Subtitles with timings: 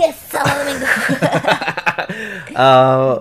[0.00, 0.88] podcast awal minggu.
[2.50, 3.14] Eh,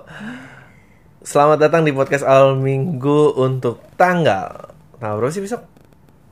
[1.21, 5.61] selamat datang di podcast awal minggu untuk tanggal tanggal berapa sih besok?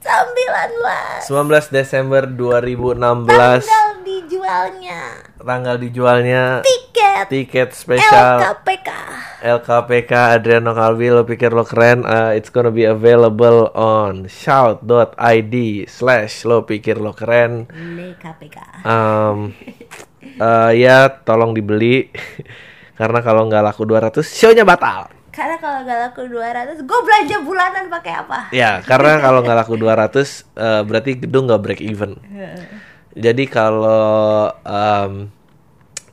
[0.01, 5.01] 19 19 Desember 2016 tanggal dijualnya
[5.37, 8.89] tanggal dijualnya tiket tiket spesial LKPK.
[9.45, 10.11] LKPK
[10.41, 15.55] Adriano Calvi lo pikir lo keren uh, it's gonna be available on shout.id
[15.85, 18.57] slash lo pikir lo keren LKPK.
[18.87, 19.53] um,
[20.35, 22.11] uh, ya tolong dibeli.
[22.99, 25.13] Karena kalau nggak laku 200 show-nya batal.
[25.29, 28.49] Karena kalau gak laku 200, gue belanja bulanan pakai apa?
[28.49, 30.17] ya karena kalau nggak laku 200
[30.57, 32.17] uh, berarti gedung nggak break even.
[33.13, 35.29] Jadi kalau um,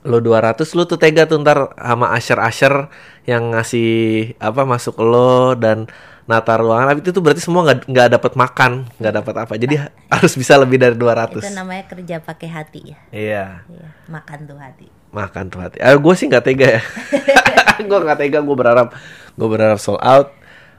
[0.04, 2.92] lo 200 lo tuh tega tuh ntar sama asher-asher
[3.24, 5.88] yang ngasih apa masuk lo dan
[6.24, 9.74] nata ruangan tapi itu tuh berarti semua nggak nggak dapat makan nggak dapat apa jadi
[10.14, 12.98] harus bisa lebih dari 200 Itu namanya kerja pakai hati ya.
[13.10, 14.88] iya Iya, makan tuh hati.
[15.10, 15.78] makan tuh hati.
[15.78, 16.82] Ah, gue sih nggak tega ya.
[17.88, 18.38] gue nggak tega.
[18.40, 18.90] Gue berharap
[19.30, 20.34] gue berharap sold out.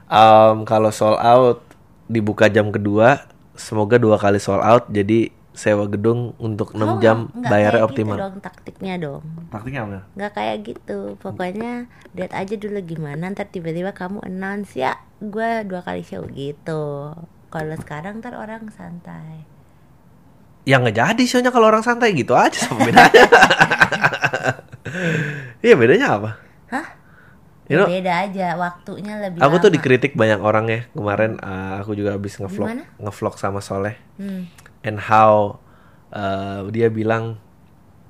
[0.06, 1.64] Um, kalau sold out
[2.04, 3.24] dibuka jam kedua,
[3.54, 4.84] semoga dua kali sold out.
[4.88, 8.12] Jadi sewa gedung untuk 6 Kamu jam nggak- nggak bayarnya kayak optimal.
[8.12, 9.22] Gitu dong taktiknya dong.
[9.48, 10.00] Taktiknya apa?
[10.12, 10.98] Nggak kayak gitu.
[11.16, 11.72] Pokoknya
[12.12, 13.24] lihat aja dulu gimana.
[13.26, 17.16] Ntar tiba-tiba kamu announce ya, gue dua kali show gitu.
[17.46, 19.48] Kalau sekarang ntar orang santai.
[20.62, 23.24] Ya nggak jadi shownya kalau orang santai gitu aja sama bedanya.
[25.58, 26.30] Iya bedanya apa?
[26.68, 26.86] Hah?
[27.66, 29.74] You know, Beda aja, waktunya lebih aku tuh lama.
[29.74, 31.34] dikritik banyak orang ya kemarin.
[31.36, 32.82] uh, aku juga habis ngevlog Gimana?
[32.96, 33.98] ngevlog sama Soleh.
[34.14, 34.46] Hmm.
[34.86, 35.58] And how
[36.14, 37.36] uh, dia bilang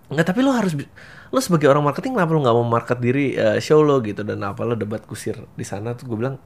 [0.07, 0.77] nggak tapi lo harus
[1.27, 4.23] lo sebagai orang marketing kenapa lo nggak mau market diri uh, show lo gitu?
[4.23, 5.97] Dan apa lo debat kusir di sana.
[5.99, 6.37] Tuh gue bilang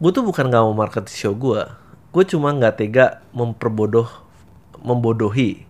[0.00, 1.62] gue tuh bukan nggak mau market show gue
[2.10, 4.10] gue cuma nggak tega memperbodoh
[4.82, 5.62] membodohi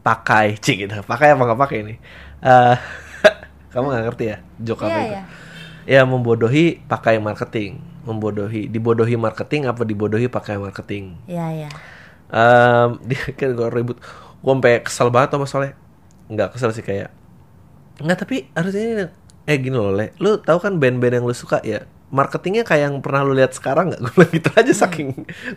[0.00, 0.56] pakai.
[0.64, 0.94] Cik gitu.
[1.04, 1.94] Pakai apa nggak pakai ini?
[2.40, 2.76] Eh,
[3.76, 5.12] kamu nggak ngerti ya joke apa Iya, itu?
[5.12, 5.22] iya.
[5.84, 7.76] ya membodohi pakai marketing.
[8.02, 11.20] Membodohi dibodohi marketing apa dibodohi pakai marketing?
[11.28, 11.70] Iya, iya.
[12.32, 13.98] Em, dia kan gue ribut
[14.42, 15.72] gue sampai kesel banget sama Soleh.
[16.32, 17.12] Nggak kesel sih kayak
[18.02, 19.04] nggak tapi harusnya ini
[19.46, 20.16] eh gini loh le.
[20.16, 21.84] Lu tahu kan band-band yang lu suka ya?
[22.12, 24.00] Marketingnya kayak yang pernah lu lihat sekarang nggak?
[24.04, 25.08] Gue bilang gitu aja saking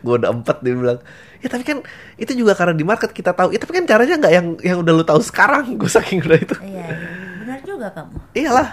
[0.03, 0.99] gue udah empat dia bilang
[1.43, 1.83] ya tapi kan
[2.15, 3.55] itu juga karena di market kita tahu.
[3.55, 5.65] Ya tapi kan caranya nggak yang yang udah lu tahu sekarang?
[5.79, 6.55] Gue saking udah itu.
[6.59, 7.07] Iya, iya.
[7.43, 8.17] Benar juga kamu.
[8.35, 8.69] iyalah.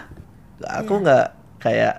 [0.82, 1.26] Aku nggak
[1.58, 1.94] kayak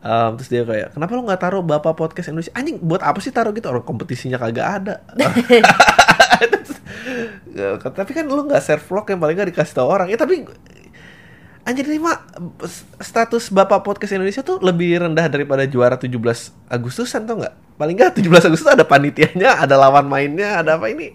[0.00, 2.52] em, terus dia kayak kenapa lo nggak taruh bapak podcast Indonesia?
[2.56, 3.68] Anjing buat apa sih taruh gitu?
[3.68, 4.94] Orang kompetisinya kagak ada.
[7.50, 10.08] Ya, tapi kan lu nggak share vlog yang paling nggak dikasih tahu orang.
[10.08, 10.46] Ya tapi
[11.66, 12.24] anjir ini mah
[13.02, 16.16] status bapak podcast Indonesia tuh lebih rendah daripada juara 17
[16.70, 17.54] Agustusan tau nggak?
[17.76, 21.12] Paling nggak 17 Agustus ada panitianya ada lawan mainnya ada apa ini?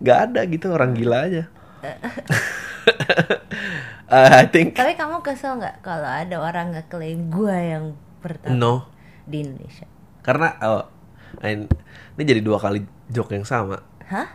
[0.00, 1.42] Nggak ada gitu orang gila aja.
[1.82, 1.92] Uh,
[4.42, 7.84] I think Tapi kamu kesel nggak kalau ada orang ngeklaim gua yang
[8.22, 8.74] pertama no
[9.26, 9.86] di Indonesia?
[10.22, 10.86] karena oh,
[11.42, 14.28] ini jadi dua kali joke yang sama Hah?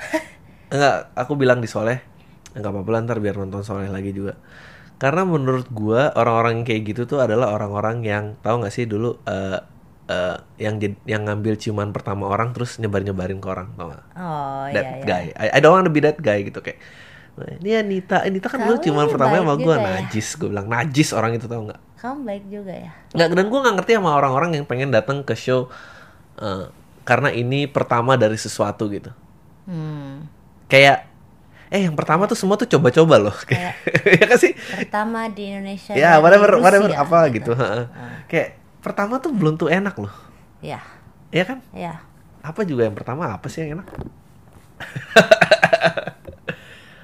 [0.72, 2.04] enggak aku bilang di Soleh
[2.52, 4.36] enggak apa-apa lah, ntar biar nonton Soleh lagi juga
[5.00, 9.58] karena menurut gua orang-orang kayak gitu tuh adalah orang-orang yang tahu nggak sih dulu eh
[10.10, 10.76] eh, yang
[11.08, 14.04] yang ngambil ciuman pertama orang terus nyebar-nyebarin ke orang tau gak?
[14.18, 15.06] Oh that iya iya.
[15.06, 16.82] guy I, I don't wanna be that guy gitu kayak
[17.40, 20.04] ini Anita Anita kan dulu ciuman pertama sama gua juga ya.
[20.04, 22.92] najis gue bilang najis orang itu tau nggak Kamu baik juga ya.
[23.10, 25.68] nggak dan gue nggak ngerti sama orang-orang yang pengen datang ke show
[26.36, 26.64] eh,
[27.02, 29.12] karena ini pertama dari sesuatu gitu
[29.62, 30.24] Hmm.
[30.66, 31.06] kayak
[31.68, 33.76] eh yang pertama tuh semua tuh coba-coba loh Kayak-
[34.10, 35.92] ya kan sih Pertama di Indonesia.
[35.92, 37.84] ya whatever Rusia, whatever apa gitu, heeh.
[37.86, 38.24] Ah.
[38.26, 38.48] kayak
[38.80, 40.10] pertama tuh belum tuh enak loh
[40.58, 40.80] Ya,
[41.28, 42.00] ya kan ya.
[42.40, 43.88] apa juga yang pertama apa sih yang enak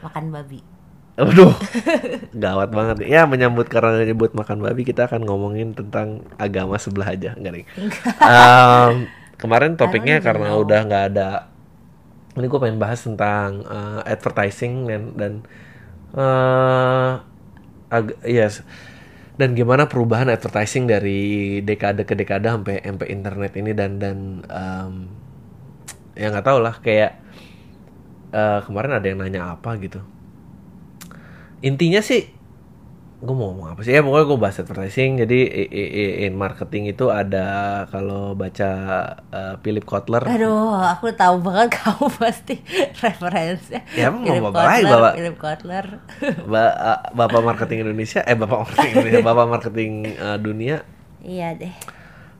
[0.03, 0.61] Makan babi.
[1.17, 1.53] Aduh,
[2.45, 3.09] gawat banget.
[3.09, 7.67] Ya menyambut karena nyebut makan babi kita akan ngomongin tentang agama sebelah aja, enggak nih?
[8.21, 9.09] Em,
[9.41, 10.61] kemarin topiknya karena know.
[10.61, 11.29] udah nggak ada.
[12.37, 15.33] Ini gue pengen bahas tentang eh, advertising dan dan
[16.17, 17.13] eh
[17.93, 18.63] ag- yes
[19.37, 24.93] dan gimana perubahan advertising dari dekade ke dekade sampai sampai internet ini dan dan em,
[26.17, 27.21] ya nggak tahu lah kayak
[28.35, 30.01] eh, kemarin ada yang nanya apa gitu
[31.61, 32.33] intinya sih
[33.17, 35.39] gue mau ngomong apa sih ya pokoknya gue bahas advertising jadi
[36.29, 37.47] in marketing itu ada
[37.89, 38.71] kalau baca
[39.33, 42.61] uh, Philip Kotler Aduh, aku tahu banget kamu pasti
[43.01, 43.81] referensinya.
[43.97, 45.15] Ya, emang Philip mau bapak lagi, Kotler, bapak.
[45.17, 45.87] Philip Kotler.
[46.53, 50.77] ba- uh, bapak marketing Indonesia eh bapak marketing Indonesia bapak marketing uh, dunia
[51.25, 51.73] iya deh.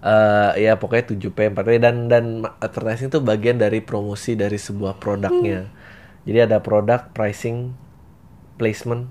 [0.05, 2.25] eh ya pokoknya 7P 4P dan dan
[2.61, 5.73] advertising itu bagian dari promosi dari sebuah produknya.
[6.29, 7.73] Jadi ada produk pricing
[8.57, 9.09] placement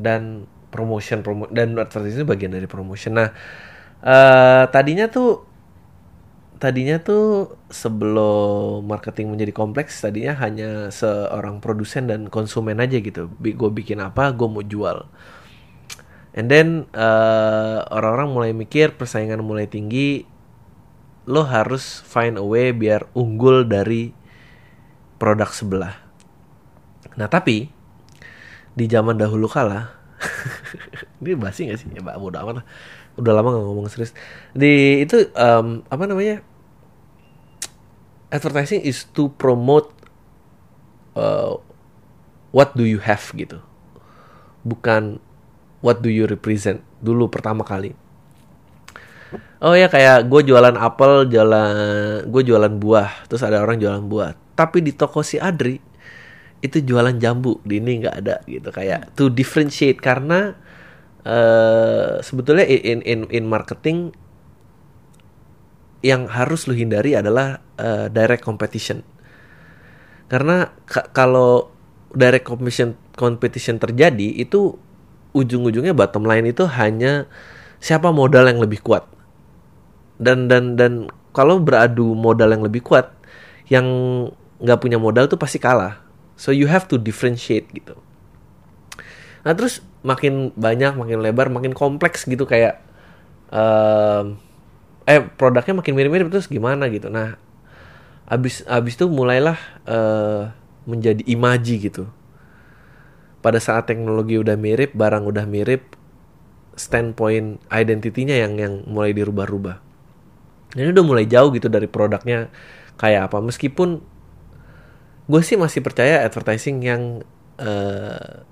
[0.00, 3.18] dan promotion promo dan advertising bagian dari promotion.
[3.18, 3.28] Nah
[4.00, 5.44] eh, tadinya tuh
[6.60, 13.32] tadinya tuh sebelum marketing menjadi kompleks tadinya hanya seorang produsen dan konsumen aja gitu.
[13.40, 15.04] Gue bikin apa gue mau jual.
[16.30, 20.24] And then eh, orang-orang mulai mikir persaingan mulai tinggi
[21.28, 24.14] lo harus find a way biar unggul dari
[25.20, 25.94] produk sebelah.
[27.18, 27.79] Nah tapi
[28.80, 29.92] di zaman dahulu kala.
[31.20, 31.88] Ini basi gak sih?
[31.92, 32.66] Ya mbak amat lah.
[33.20, 34.16] Udah lama gak ngomong serius.
[34.56, 36.40] Di itu em, apa namanya?
[38.32, 39.92] Advertising is to promote
[41.12, 41.60] uh,
[42.56, 43.60] what do you have gitu.
[44.64, 45.20] Bukan
[45.84, 46.80] what do you represent.
[47.04, 47.92] Dulu pertama kali.
[49.60, 51.74] Oh ya kayak gue jualan apel jualan
[52.24, 53.28] gue jualan buah.
[53.28, 54.32] Terus ada orang jualan buah.
[54.56, 55.89] Tapi di toko si Adri
[56.60, 58.68] itu jualan jambu di ini nggak ada gitu.
[58.68, 60.56] Kayak to differentiate karena
[61.20, 64.12] eh sebetulnya in in in marketing
[66.00, 69.04] yang harus lu hindari adalah eh, direct competition.
[70.30, 71.68] Karena ka- kalau
[72.16, 74.76] direct competition competition terjadi itu
[75.36, 77.28] ujung-ujungnya bottom line itu hanya
[77.78, 79.04] siapa modal yang lebih kuat.
[80.20, 83.12] Dan dan dan kalau beradu modal yang lebih kuat
[83.70, 83.86] yang
[84.60, 86.09] nggak punya modal tuh pasti kalah
[86.40, 88.00] so you have to differentiate gitu.
[89.44, 92.80] Nah terus makin banyak makin lebar makin kompleks gitu kayak
[93.52, 94.40] em,
[95.04, 97.12] eh produknya makin mirip-mirip terus gimana gitu.
[97.12, 97.36] Nah
[98.24, 100.48] abis abis itu mulailah eh,
[100.88, 102.08] menjadi imaji gitu.
[103.44, 105.96] Pada saat teknologi udah mirip barang udah mirip
[106.76, 109.76] standpoint identitinya yang yang mulai dirubah-rubah.
[110.72, 112.48] Ini udah mulai jauh gitu dari produknya
[112.96, 113.44] kayak apa.
[113.44, 114.00] Meskipun
[115.30, 117.22] gue sih masih percaya advertising yang
[117.62, 118.42] eh,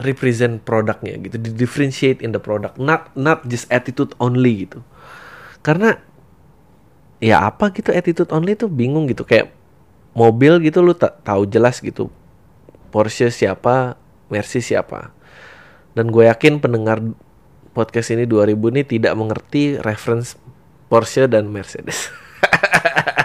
[0.00, 4.84] represent produknya gitu di differentiate in the product not not just attitude only gitu.
[5.64, 5.96] Karena
[7.20, 9.52] ya apa gitu attitude only tuh bingung gitu kayak
[10.12, 12.12] mobil gitu lu tahu jelas gitu
[12.92, 13.96] Porsche siapa
[14.28, 15.16] Mercy siapa.
[15.96, 17.02] Dan gue yakin pendengar
[17.74, 20.36] podcast ini 2000 ini tidak mengerti reference
[20.90, 22.10] Porsche dan Mercedes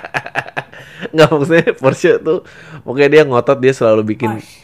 [1.16, 2.44] nggak maksudnya Porsche tuh
[2.84, 4.60] pokoknya dia ngotot dia selalu bikin Porsche.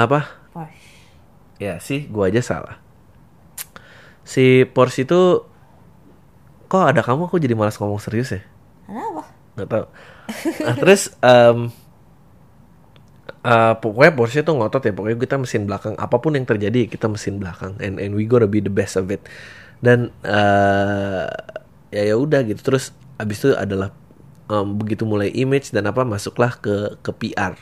[0.00, 0.20] apa?
[0.52, 0.80] Porsche.
[1.60, 2.76] ya sih gua aja salah.
[4.26, 5.44] Si Porsche itu
[6.66, 7.30] kok ada kamu?
[7.30, 8.42] Aku jadi malas ngomong serius ya?
[8.86, 9.22] Kenapa?
[9.56, 9.86] nggak tahu.
[10.66, 11.58] Nah, terus em,
[13.46, 14.92] eh, pokoknya Porsche tuh ngotot ya.
[14.92, 17.78] Pokoknya kita mesin belakang apa pun yang terjadi kita mesin belakang.
[17.78, 19.22] And and we gotta be the best of it.
[19.78, 21.28] Dan eh
[21.94, 22.60] ya ya udah gitu.
[22.60, 23.94] Terus abis itu adalah
[24.46, 27.54] em, begitu mulai image dan apa masuklah ke ke PR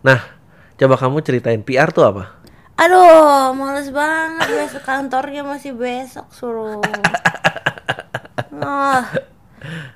[0.00, 0.20] nah
[0.74, 2.24] coba kamu ceritain PR tuh apa
[2.78, 6.78] Aduh, males banget besok kantornya masih besok suruh.
[8.58, 9.02] Ah.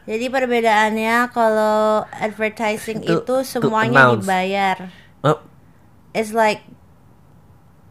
[0.02, 4.90] Jadi perbedaannya kalau advertising Itu- itu, to semuanya dibayar.
[5.22, 5.38] oh,
[6.10, 6.66] It's like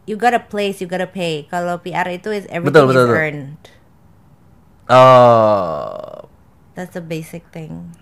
[0.03, 1.47] you gotta place, you gotta pay.
[1.47, 3.15] Kalau PR itu is Betul, everything betul, is betul.
[3.15, 3.63] earned.
[4.91, 6.27] oh
[6.75, 7.95] That's the basic thing.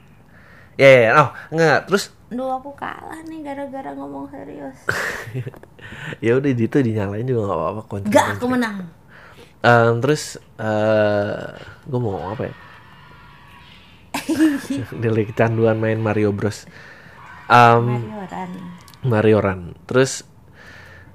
[0.79, 1.11] Ya ya ya.
[1.19, 4.77] oh enggak terus Duh aku kalah nih gara-gara ngomong serius.
[6.23, 8.85] ya udah itu dinyalain juga nggak apa-apa konten Gak, aku menang.
[9.59, 11.41] Em, terus eh
[11.83, 12.55] gue mau ngomong apa ya?
[15.03, 16.69] Dari kecanduan main Mario Bros.
[17.49, 18.51] Em, Mario Ran.
[19.01, 19.61] Mario Run.
[19.89, 20.21] Terus,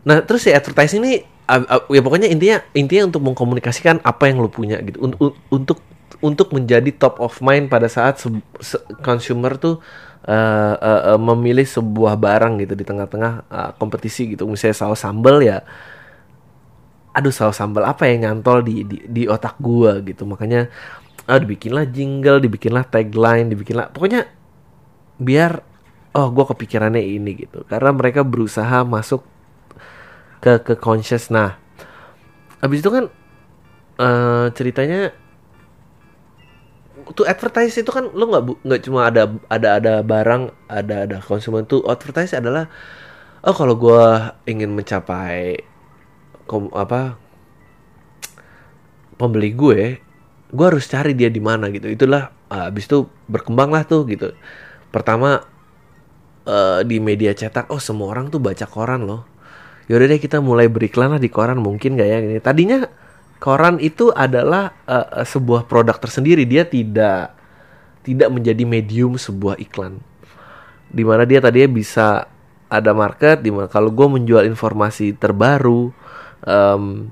[0.03, 1.15] nah terus si advertising ini,
[1.47, 5.39] a- a- ya pokoknya intinya intinya untuk mengkomunikasikan apa yang lo punya gitu, Un- un-
[5.53, 5.79] untuk
[6.23, 9.83] untuk menjadi top of mind pada saat se- se- consumer tuh
[10.27, 14.47] eh, eh, eh, memilih sebuah barang gitu di tengah-tengah eh, kompetisi gitu.
[14.47, 15.63] Misalnya saus sambal ya,
[17.15, 20.27] aduh saus sambal apa yang nyantol di di, di otak gua gitu.
[20.27, 20.69] Makanya
[21.31, 24.29] ah, dibikinlah jingle, dibikinlah tagline, dibikinlah pokoknya
[25.19, 25.63] biar
[26.15, 29.23] oh gue kepikirannya ini gitu karena mereka berusaha masuk
[30.39, 31.59] ke ke conscious nah
[32.63, 33.05] habis itu kan
[33.99, 35.15] eh, ceritanya
[37.13, 41.69] to advertise itu kan lo nggak nggak cuma ada ada ada barang ada ada konsumen
[41.69, 42.73] tuh advertise adalah
[43.45, 44.05] oh kalau gue
[44.49, 45.61] ingin mencapai
[46.49, 47.21] kom, apa
[49.21, 50.01] pembeli gue
[50.55, 51.91] gue harus cari dia di mana gitu.
[51.91, 54.31] Itulah ah, habis itu berkembang lah tuh gitu.
[54.95, 55.43] Pertama
[56.47, 59.27] eh, di media cetak oh semua orang tuh baca koran loh.
[59.91, 62.19] Yaudah deh kita mulai beriklan lah di koran mungkin gak ya?
[62.23, 62.87] Ini tadinya
[63.45, 67.37] koran itu adalah eh, sebuah produk tersendiri dia tidak
[68.01, 70.01] tidak menjadi medium sebuah iklan
[70.89, 72.31] di mana dia tadinya bisa
[72.71, 75.95] ada market di mana kalau gue menjual informasi terbaru,
[76.47, 77.11] em,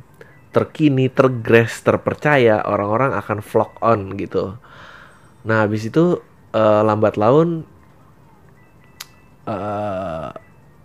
[0.51, 4.59] terkini, tergres, terpercaya, orang-orang akan flock on gitu.
[5.47, 6.19] Nah, habis itu
[6.55, 7.67] eh, lambat laun
[9.47, 10.29] eh,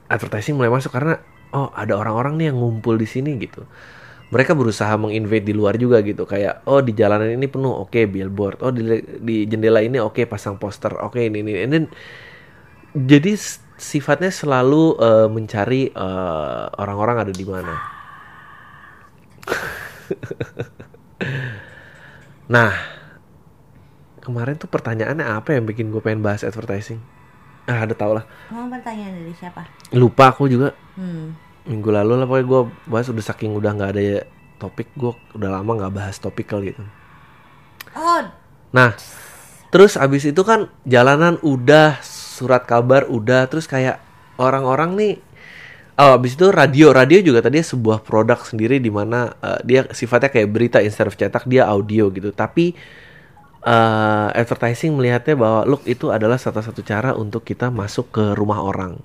[0.08, 1.20] advertising mulai masuk karena
[1.52, 3.66] oh ada orang-orang nih yang ngumpul di sini gitu.
[4.28, 8.60] Mereka berusaha menginvade di luar juga gitu kayak oh di jalanan ini penuh oke billboard
[8.60, 8.84] oh di,
[9.24, 11.86] di jendela ini oke pasang poster oke ini ini and then
[12.92, 13.40] jadi
[13.78, 17.74] sifatnya selalu eh, mencari eh, orang-orang ada di mana.
[22.54, 22.74] nah,
[24.20, 27.00] kemarin tuh pertanyaannya apa yang bikin gue pengen bahas advertising?
[27.70, 28.26] Ah, ada tau lah.
[28.50, 29.68] Mau pertanyaan dari siapa?
[29.94, 31.38] Lupa aku juga Hmm.
[31.68, 34.20] Minggu lalu lah pokoknya gue bahas udah saking udah nggak ada ya
[34.58, 36.82] topik gue udah lama nggak bahas topikal gitu.
[37.98, 38.24] Oh,
[38.76, 38.94] Nah,
[39.72, 44.04] terus abis itu kan jalanan udah, surat kabar udah, terus kayak
[44.36, 45.14] orang-orang nih,
[45.98, 50.30] oh abis itu radio, radio juga tadi sebuah produk sendiri di mana eh, dia sifatnya
[50.30, 52.76] kayak berita instead of cetak dia audio gitu, tapi
[53.66, 59.00] eh, advertising melihatnya bahwa look itu adalah satu-satu cara untuk kita masuk ke rumah orang.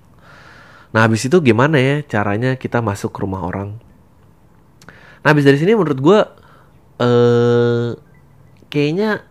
[0.93, 3.81] Nah habis itu gimana ya caranya kita masuk ke rumah orang?
[5.25, 6.21] Nah habis dari sini menurut gue
[7.03, 7.89] eh
[8.69, 9.25] kayaknya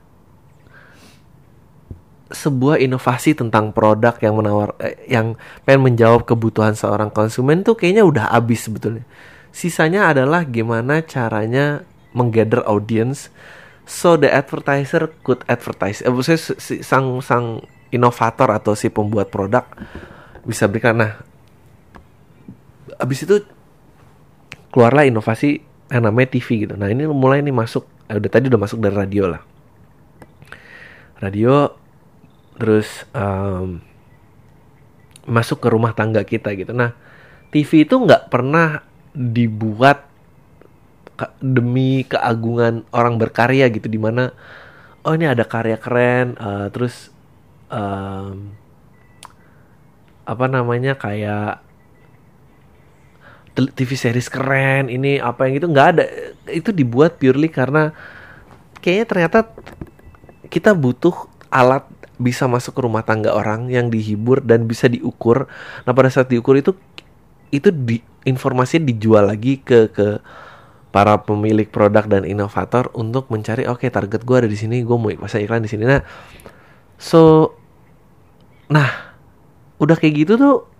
[2.32, 5.36] sebuah inovasi tentang produk yang menawar eh, yang
[5.68, 9.03] pengen menjawab kebutuhan seorang konsumen tuh kayaknya udah habis sebetulnya.
[9.51, 11.84] Sisanya adalah gimana caranya
[12.15, 13.27] menggather audience
[13.84, 16.00] so the advertiser could advertise.
[16.00, 19.68] Eh, si- sang sang inovator atau si pembuat produk
[20.48, 21.03] bisa berikan.
[21.03, 21.30] Nah,
[23.01, 23.41] abis itu
[24.72, 25.60] keluarlah inovasi
[25.91, 26.74] yang namanya TV gitu.
[26.79, 29.43] Nah ini mulai nih masuk, eh, udah tadi udah masuk dari radio lah.
[31.20, 31.75] Radio,
[32.55, 33.84] terus em,
[35.27, 36.72] masuk ke rumah tangga kita gitu.
[36.72, 36.96] Nah
[37.51, 40.08] TV itu nggak pernah dibuat
[41.43, 44.31] demi keagungan orang berkarya gitu, di mana
[45.03, 47.12] oh ini ada karya keren, eh, terus
[47.67, 48.55] em,
[50.24, 51.60] apa namanya kayak
[53.55, 56.05] TV series keren ini apa yang itu nggak ada.
[56.48, 57.91] Itu dibuat purely karena
[58.79, 59.39] kayaknya ternyata
[60.48, 61.13] kita butuh
[61.51, 61.84] alat
[62.22, 65.50] bisa masuk ke rumah tangga orang yang dihibur dan bisa diukur.
[65.84, 66.77] Nah pada saat diukur itu
[67.51, 70.22] itu di informasinya dijual lagi ke ke
[70.91, 75.12] para pemilik produk dan inovator untuk mencari oke target gue ada di sini gue mau
[75.20, 75.84] pasang iklan di sini.
[75.84, 76.01] Nah
[76.96, 77.51] so
[78.72, 79.12] nah
[79.81, 80.71] udah kayak gitu tuh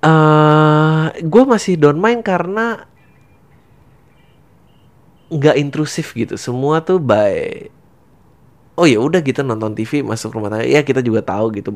[0.00, 2.88] eh gue masih don't mind karena
[5.30, 6.34] nggak intrusif gitu.
[6.40, 7.68] Semua tuh by
[8.80, 11.70] oh ya udah kita nonton TV masuk rumah tangga ya kita juga tahu gitu.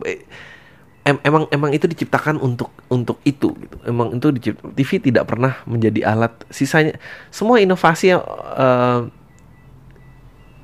[1.05, 3.77] Em- emang emang itu diciptakan untuk untuk itu gitu.
[3.85, 6.33] Emang itu dicipt- TV tidak pernah menjadi alat.
[6.49, 6.97] Sisanya
[7.29, 8.25] semua inovasi yang
[8.57, 9.01] eh,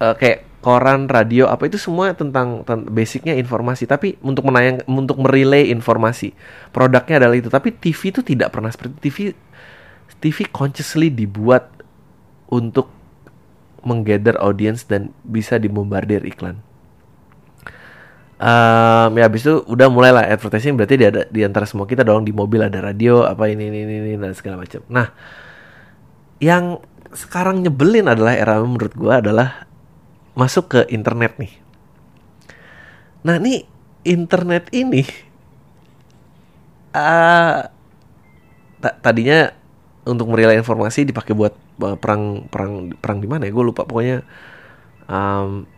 [0.00, 3.88] eh, kayak koran radio apa itu semua tentang, tentang basicnya informasi.
[3.88, 6.36] Tapi untuk menayang untuk merelay informasi
[6.70, 7.48] produknya adalah itu.
[7.48, 9.16] Tapi TV itu tidak pernah seperti TV
[10.20, 11.72] TV consciously dibuat
[12.52, 12.92] untuk
[13.80, 16.60] menggather audience dan bisa dibombardir iklan.
[18.40, 20.76] Em, ya habis itu udah mulai lah advertising.
[20.76, 23.78] Berarti di, ada, di antara semua kita dong di mobil ada radio apa ini ini
[23.84, 24.84] ini, ini dan segala macam.
[24.92, 25.12] Nah,
[26.40, 26.80] yang
[27.12, 29.69] sekarang nyebelin adalah era menurut gua adalah
[30.40, 31.52] masuk ke internet nih.
[33.20, 33.68] Nah, nih
[34.08, 35.04] internet ini
[38.80, 39.52] ta- tadinya
[40.08, 41.52] untuk merelay informasi dipakai buat
[41.84, 43.52] uh, perang perang perang di mana ya?
[43.52, 44.24] Gue lupa pokoknya.
[45.10, 45.68] Um,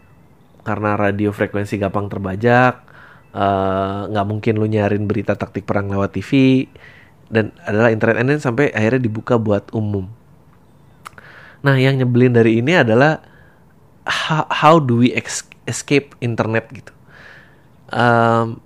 [0.63, 2.87] karena radio frekuensi gampang terbajak
[3.35, 6.65] uh, nggak mungkin lu nyarin berita taktik perang lewat TV
[7.33, 10.07] dan adalah internet and sampai akhirnya dibuka buat umum.
[11.65, 13.25] Nah yang nyebelin dari ini adalah
[14.07, 15.15] how, how do we
[15.67, 16.93] escape internet gitu?
[17.93, 18.59] Um,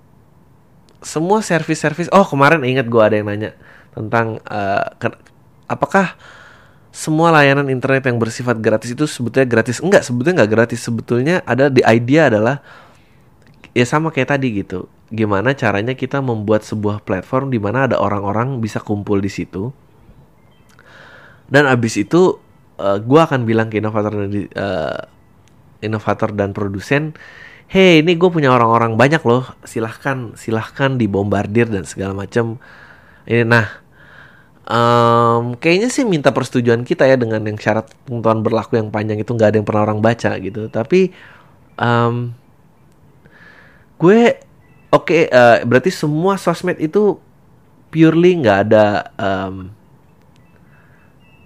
[1.03, 3.51] semua service-service oh kemarin ingat gue ada yang nanya
[3.93, 5.21] tentang uh, ke-
[5.69, 6.15] apakah
[6.89, 9.77] semua layanan internet yang bersifat gratis itu sebetulnya gratis?
[9.83, 10.79] Enggak sebetulnya nggak gratis.
[10.81, 12.63] Sebetulnya ada the idea adalah
[13.77, 18.59] ya sama kayak tadi gitu gimana caranya kita membuat sebuah platform di mana ada orang-orang
[18.59, 19.71] bisa kumpul di situ.
[21.47, 22.41] Dan abis itu
[22.75, 24.99] uh, gue akan bilang ke inovator uh,
[25.83, 27.13] inovator dan produsen
[27.67, 32.61] hey ini gue punya orang-orang banyak loh silahkan silahkan dibombardir dan segala macam
[33.27, 33.67] ini nah
[34.67, 39.31] em, kayaknya sih minta persetujuan kita ya dengan yang syarat ketentuan berlaku yang panjang itu
[39.35, 41.11] nggak ada yang pernah orang baca gitu tapi
[41.77, 42.31] em,
[43.99, 44.47] gue
[44.87, 47.19] Oke, eh, berarti semua sosmed itu
[47.91, 49.67] purely nggak ada em,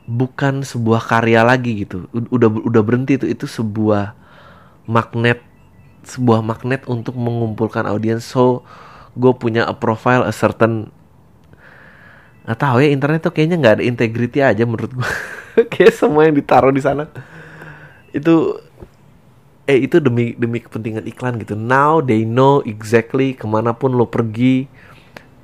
[0.05, 2.05] bukan sebuah karya lagi gitu.
[2.13, 4.13] Udah udah berhenti itu itu sebuah
[4.91, 5.39] magnet
[6.03, 8.27] sebuah magnet untuk mengumpulkan audiens.
[8.27, 8.67] So,
[9.15, 10.91] gue punya a profile a certain
[12.41, 15.11] nggak tahu ya internet tuh kayaknya nggak ada integrity aja menurut gue.
[15.71, 17.07] Kayak semua yang ditaruh di sana
[18.11, 18.59] itu
[19.69, 21.55] eh itu demi demi kepentingan iklan gitu.
[21.55, 24.67] Now they know exactly ke mana pun lo pergi,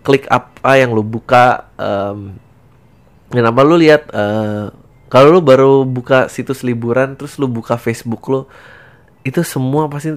[0.04, 1.70] klik apa yang lo buka.
[1.80, 2.36] em,
[3.28, 4.72] dan apa lo lihat eh,
[5.12, 8.48] kalau lo baru buka situs liburan terus lo buka Facebook lo
[9.28, 10.16] itu semua pasti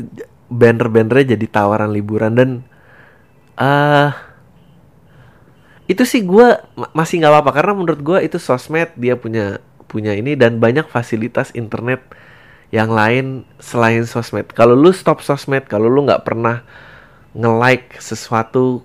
[0.51, 2.51] banner-bannernya jadi tawaran liburan dan
[3.59, 4.11] eh
[5.91, 6.55] itu sih gue
[6.95, 9.59] masih nggak apa-apa karena menurut gue itu sosmed dia punya
[9.91, 12.07] punya ini dan banyak fasilitas internet
[12.71, 14.55] yang lain selain sosmed.
[14.55, 16.63] Kalau lu stop sosmed, kalau lu nggak pernah
[17.35, 18.83] nge-like sesuatu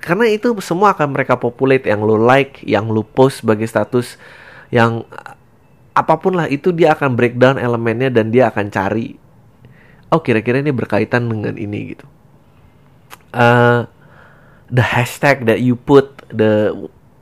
[0.00, 4.16] karena itu semua akan mereka populate yang lu like, yang lu post sebagai status,
[4.72, 5.04] yang
[5.96, 9.16] apa pun lah itu dia akan breakdown elemennya dan dia akan cari
[10.10, 12.06] oh kira-kira ini berkaitan dengan ini gitu.
[13.34, 13.80] Eh,
[14.70, 16.72] the hashtag that you put, the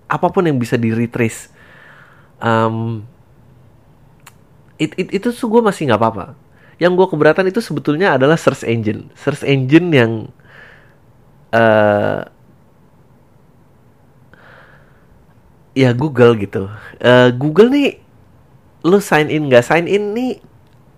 [0.08, 1.50] apa pun yang bisa di retrace.
[2.38, 3.08] Um,
[4.76, 6.26] it, it, itu tuh gue masih nggak apa-apa.
[6.76, 10.12] Yang gue keberatan itu sebetulnya adalah search engine, search engine yang
[11.54, 12.22] eh
[15.74, 16.70] ya Google gitu.
[17.02, 17.98] Eh, Google nih,
[18.86, 20.38] lu sign in nggak sign in nih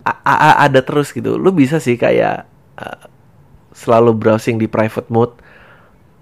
[0.06, 1.34] ada terus gitu.
[1.34, 2.46] Lu bisa sih kayak
[2.78, 3.00] eh,
[3.74, 5.34] selalu browsing di private mode.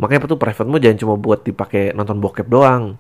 [0.01, 2.97] Makanya tuh private mode jangan cuma buat dipakai nonton bokep doang.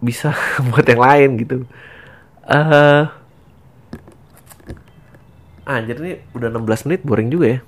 [0.00, 0.32] Bisa
[0.72, 1.56] buat yang lain gitu.
[2.48, 3.04] Eh
[5.68, 7.60] Anjir nih udah 16 menit boring juga ya.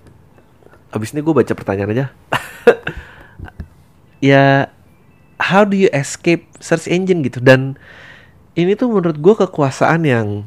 [0.88, 2.06] Abis ini gue baca pertanyaan aja.
[4.32, 4.72] ya
[5.36, 7.76] how do you escape search engine gitu dan
[8.56, 10.44] ini tuh menurut gue kekuasaan yang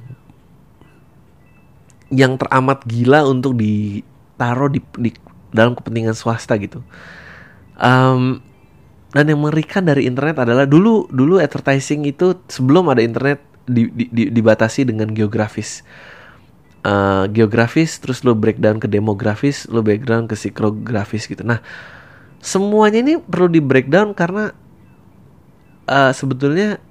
[2.13, 5.09] yang teramat gila untuk ditaruh di, di
[5.49, 6.85] dalam kepentingan swasta gitu.
[7.77, 8.39] Em,
[9.13, 14.09] dan yang mengerikan dari internet adalah dulu dulu advertising itu sebelum ada internet di- di-
[14.09, 15.85] di- dibatasi dengan geografis.
[16.83, 21.39] Eh, geografis terus lo breakdown ke demografis, lo breakdown ke psikografis gitu.
[21.45, 21.63] Nah,
[22.43, 24.51] semuanya ini perlu di breakdown karena
[25.87, 26.81] eh, sebetulnya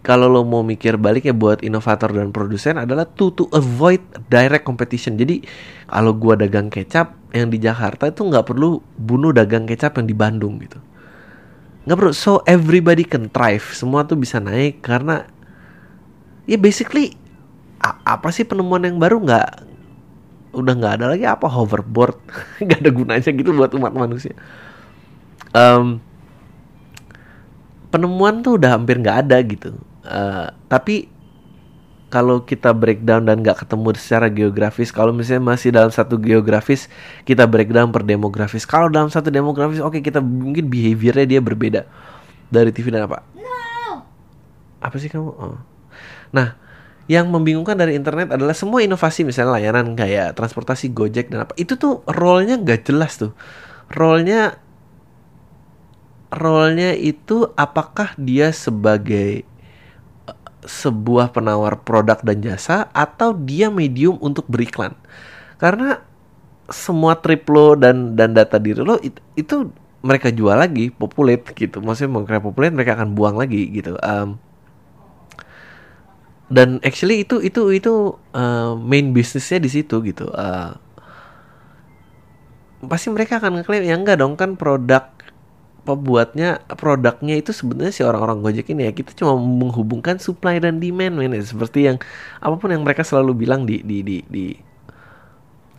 [0.00, 4.00] kalau lo mau mikir balik ya buat inovator dan produsen adalah to to avoid
[4.32, 5.20] direct competition.
[5.20, 5.44] Jadi
[5.84, 10.16] kalau gua dagang kecap yang di Jakarta itu nggak perlu bunuh dagang kecap yang di
[10.16, 10.80] Bandung gitu.
[11.84, 12.12] Nggak perlu.
[12.16, 13.64] So everybody can thrive.
[13.76, 15.28] Semua tuh bisa naik karena
[16.48, 17.12] ya basically
[17.84, 19.48] apa sih penemuan yang baru nggak
[20.50, 22.18] udah nggak ada lagi apa hoverboard
[22.64, 24.32] nggak ada gunanya gitu buat umat manusia.
[25.52, 26.00] Em,
[27.92, 29.76] penemuan tuh udah hampir nggak ada gitu.
[30.00, 31.08] Eh, tapi
[32.10, 36.90] kalau kita breakdown dan nggak ketemu secara geografis, kalau misalnya masih dalam satu geografis,
[37.22, 38.66] kita breakdown per demografis.
[38.66, 41.86] Kalau dalam satu demografis, oke kita mungkin behaviornya dia berbeda
[42.50, 43.22] dari TV dan apa?
[44.80, 45.28] Apa sih kamu?
[45.28, 45.60] Oh.
[46.32, 46.56] Nah,
[47.06, 51.76] yang membingungkan dari internet adalah semua inovasi misalnya layanan kayak transportasi Gojek dan apa itu
[51.76, 53.36] tuh role-nya nggak jelas tuh.
[53.92, 54.56] Role-nya
[56.30, 59.42] role-nya itu apakah dia sebagai
[60.64, 64.96] sebuah penawar produk dan jasa atau dia medium untuk beriklan.
[65.60, 66.00] Karena
[66.70, 69.70] semua trip lo dan dan data diri lo it- itu,
[70.00, 71.82] mereka jual lagi populate gitu.
[71.84, 73.96] Maksudnya mereka populate mereka akan buang lagi gitu.
[74.00, 74.38] Em,
[76.50, 77.94] dan actually itu itu itu
[78.34, 80.26] eh, main bisnisnya di situ gitu.
[80.34, 80.70] Eh,
[82.80, 85.12] pasti mereka akan ngeklaim ya enggak dong kan produk
[85.82, 88.92] pembuatnya produknya itu sebenarnya si orang-orang Gojek ini ya.
[88.92, 91.96] Kita cuma menghubungkan supply dan demand men seperti yang
[92.40, 94.46] apa pun yang mereka selalu bilang di di di, di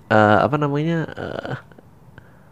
[0.09, 1.53] eh, apa namanya eh,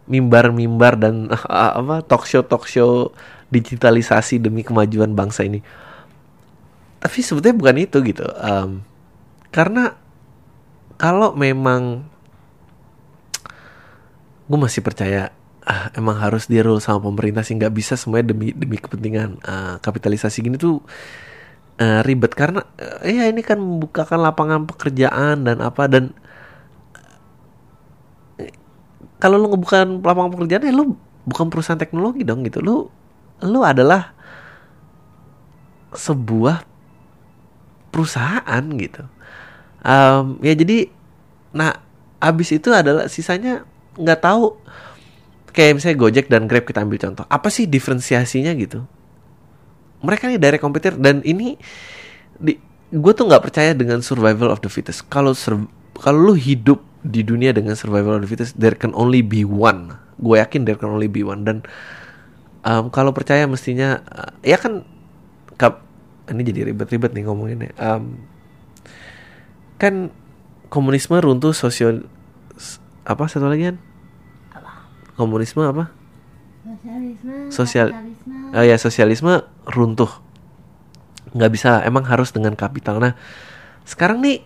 [0.10, 3.14] mimbar-mimbar dan eh, apa talk show talk show
[3.50, 5.62] digitalisasi demi kemajuan bangsa ini.
[7.00, 8.28] Tapi sebetulnya bukan itu gitu.
[8.44, 8.84] Em,
[9.50, 9.96] karena
[11.00, 12.04] kalau memang
[14.50, 15.32] gue masih percaya
[15.66, 17.56] ah, emang harus di rule sama pemerintah sih.
[17.58, 19.42] Nggak bisa semuanya demi demi kepentingan.
[19.44, 20.84] Ah, kapitalisasi gini tuh
[21.80, 26.12] eh, ribet karena eh, ya ini kan membukakan lapangan pekerjaan dan apa dan
[28.40, 28.52] eh,
[29.20, 30.96] kalau lu ngebuka lapangan pekerjaan ya lu
[31.28, 32.60] bukan perusahaan teknologi dong gitu.
[32.64, 32.88] Lu
[33.44, 34.12] lu adalah
[35.96, 36.68] sebuah
[37.90, 39.04] perusahaan gitu.
[39.82, 40.92] Em, ya jadi
[41.50, 41.82] nah
[42.22, 43.64] abis itu adalah sisanya
[43.98, 44.54] nggak tahu
[45.52, 47.26] kayak misalnya Gojek dan Grab kita ambil contoh.
[47.28, 48.86] Apa sih diferensiasinya gitu?
[50.00, 51.60] Mereka nih direct competitor dan ini
[52.40, 52.56] di
[52.90, 55.06] gue tuh nggak percaya dengan survival of the fittest.
[55.12, 55.36] Kalau
[56.00, 59.96] kalau lu hidup di dunia dengan survival of the fittest there can only be one.
[60.20, 61.44] Gue yakin there can only be one.
[61.44, 61.68] Dan
[62.64, 64.88] um, kalau percaya mestinya uh, ya kan
[65.60, 65.84] kap,
[66.32, 67.76] ini jadi ribet-ribet nih ngomonginnya.
[67.76, 68.24] Um,
[69.80, 70.12] kan
[70.68, 72.08] komunisme runtuh sosial
[73.08, 73.78] apa satu lagi kan
[75.20, 75.92] komunisme apa?
[76.64, 77.88] Sosialisme sosial
[78.56, 80.10] oh ya sosialisme runtuh.
[81.36, 83.04] Nggak bisa emang harus dengan kapital.
[83.04, 83.14] Nah
[83.84, 84.42] sekarang nih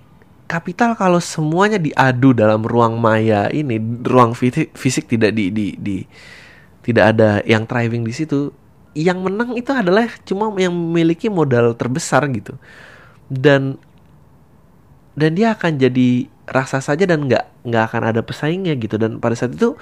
[0.49, 5.97] kapital kalau semuanya diadu dalam ruang maya ini ruang fisik, fisik tidak di, di, di
[6.83, 8.51] tidak ada yang thriving di situ
[8.93, 12.53] yang menang itu adalah cuma yang memiliki modal terbesar gitu.
[13.25, 13.81] Dan
[15.17, 19.01] dan dia akan jadi rasa saja dan nggak nggak akan ada pesaingnya gitu.
[19.01, 19.73] Dan pada saat itu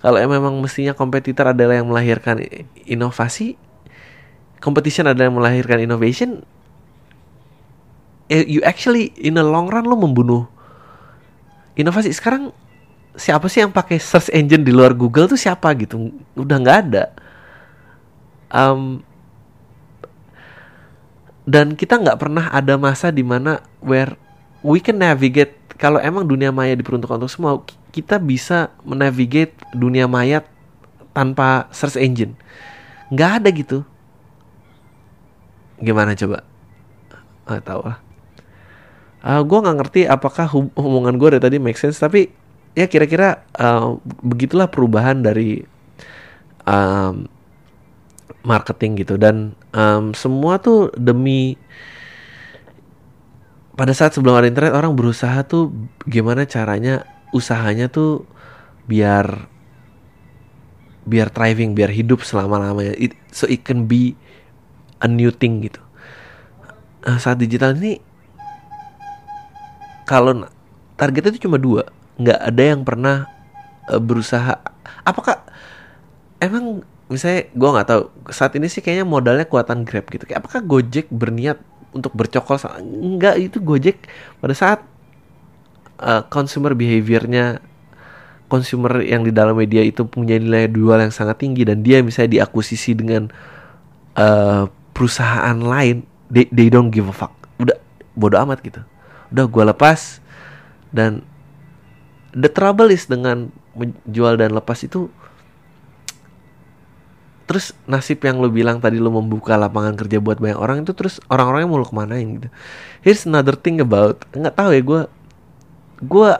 [0.00, 2.40] kalau memang mestinya kompetitor adalah yang melahirkan
[2.88, 3.56] inovasi
[4.60, 6.44] competition adalah yang melahirkan innovation
[8.30, 10.46] eh, you actually in the long run lo membunuh.
[11.74, 12.54] Inovasi sekarang
[13.18, 16.14] siapa sih yang pakai search engine di luar Google tuh siapa gitu?
[16.38, 17.04] Udah nggak ada.
[18.50, 19.02] Um,
[21.42, 24.14] dan kita nggak pernah ada masa di mana where
[24.62, 27.58] we can navigate kalau emang dunia maya diperuntukkan untuk semua
[27.90, 30.46] kita bisa menavigate dunia maya
[31.10, 32.38] tanpa search engine.
[33.10, 33.78] Nggak ada gitu.
[35.82, 36.46] Gimana coba?
[37.50, 37.98] Nggak tahu lah.
[39.20, 40.48] Uh, gue nggak ngerti apakah
[40.78, 42.32] hubungan gue dari tadi make sense tapi
[42.72, 45.60] ya kira-kira uh, begitulah perubahan dari
[46.64, 47.28] um,
[48.46, 49.20] marketing gitu.
[49.20, 51.58] Dan um, semua tuh demi
[53.76, 55.72] pada saat sebelum ada internet orang berusaha tuh
[56.04, 58.26] gimana caranya usahanya tuh
[58.90, 59.46] biar
[61.06, 64.14] biar thriving biar hidup selama lamanya it, so it can be
[65.00, 65.80] a new thing gitu.
[67.00, 67.98] Nah, saat digital ini
[70.04, 70.44] kalau
[70.98, 71.88] targetnya itu cuma dua.
[72.20, 73.16] Nggak ada yang pernah
[73.88, 74.60] uh, berusaha.
[75.06, 75.40] Apakah
[76.42, 78.02] emang misalnya gue nggak tahu.
[78.28, 80.28] Saat ini sih kayaknya modalnya kuatan grab gitu.
[80.28, 81.56] Kayak apakah gojek berniat
[81.96, 84.06] untuk bercokol enggak itu gojek
[84.38, 84.84] pada saat
[86.00, 87.60] uh, consumer behaviornya
[88.50, 92.42] consumer yang di dalam media itu punya nilai jual yang sangat tinggi dan dia misalnya
[92.42, 93.30] diakuisisi dengan
[94.18, 97.30] uh, perusahaan lain they, they don't give a fuck.
[97.62, 97.78] Udah
[98.18, 98.82] bodo amat gitu.
[99.30, 100.18] Udah gue lepas
[100.90, 101.22] dan
[102.34, 105.06] the trouble is dengan menjual dan lepas itu
[107.46, 111.18] terus nasib yang lo bilang tadi lo membuka lapangan kerja buat banyak orang itu terus
[111.26, 112.48] orang-orangnya mau lo kemanain gitu.
[113.02, 115.00] Here's another thing about nggak tahu ya gue
[116.04, 116.30] gue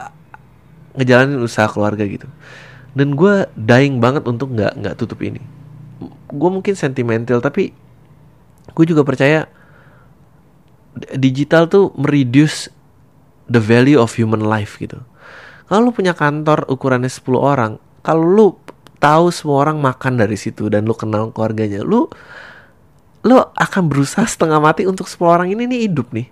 [0.97, 2.27] ngejalanin usaha keluarga gitu
[2.97, 5.41] dan gue dying banget untuk nggak nggak tutup ini
[6.31, 7.71] gue mungkin sentimental tapi
[8.75, 9.47] gue juga percaya
[11.15, 12.71] digital tuh mereduce
[13.51, 14.99] the value of human life gitu.
[15.67, 18.47] Kalau lu punya kantor ukurannya 10 orang, kalau lu
[18.99, 22.11] tahu semua orang makan dari situ dan lu kenal keluarganya, lu
[23.21, 26.27] lu akan berusaha setengah mati untuk 10 orang ini nih hidup nih.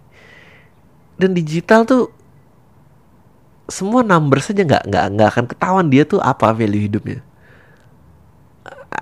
[1.19, 2.11] Dan digital tuh
[3.69, 7.21] semua number saja nggak nggak nggak akan ketahuan dia tuh apa value hidupnya.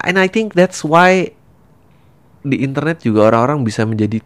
[0.03, 1.35] And I think that's why
[2.43, 4.23] di internet juga orang-orang bisa menjadi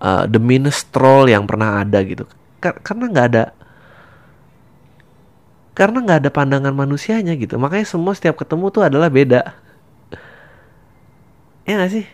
[0.00, 2.24] uh, the meanest troll yang pernah ada gitu.
[2.60, 3.44] Kar karena nggak ada
[5.76, 7.56] karena nggak ada pandangan manusianya gitu.
[7.60, 9.56] Makanya semua setiap ketemu tuh adalah beda.
[11.68, 12.06] Ya gak sih?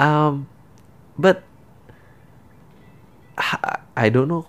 [0.00, 0.48] Um,
[1.14, 1.44] but
[3.94, 4.48] I don't know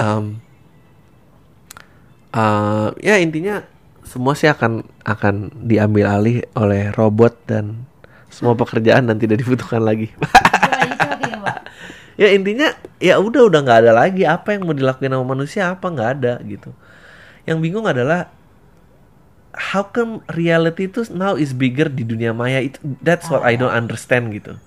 [0.00, 0.40] um,
[2.32, 3.64] uh, ya intinya
[4.06, 7.88] semua sih akan akan diambil alih oleh robot dan
[8.30, 10.12] semua pekerjaan dan tidak dibutuhkan lagi.
[12.20, 15.86] ya intinya ya udah udah nggak ada lagi apa yang mau dilakukan sama manusia apa
[15.88, 16.70] nggak ada gitu.
[17.46, 18.30] Yang bingung adalah
[19.56, 23.72] how come reality itu now is bigger di dunia maya itu that's what I don't
[23.72, 24.60] understand gitu.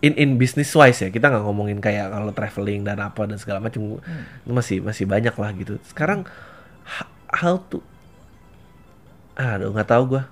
[0.00, 3.60] In in business wise ya kita nggak ngomongin kayak kalau traveling dan apa dan segala
[3.60, 4.48] macam hmm.
[4.48, 5.76] masih masih banyak lah gitu.
[5.84, 6.24] Sekarang
[7.30, 7.84] how to
[9.38, 10.22] aduh nggak tahu gue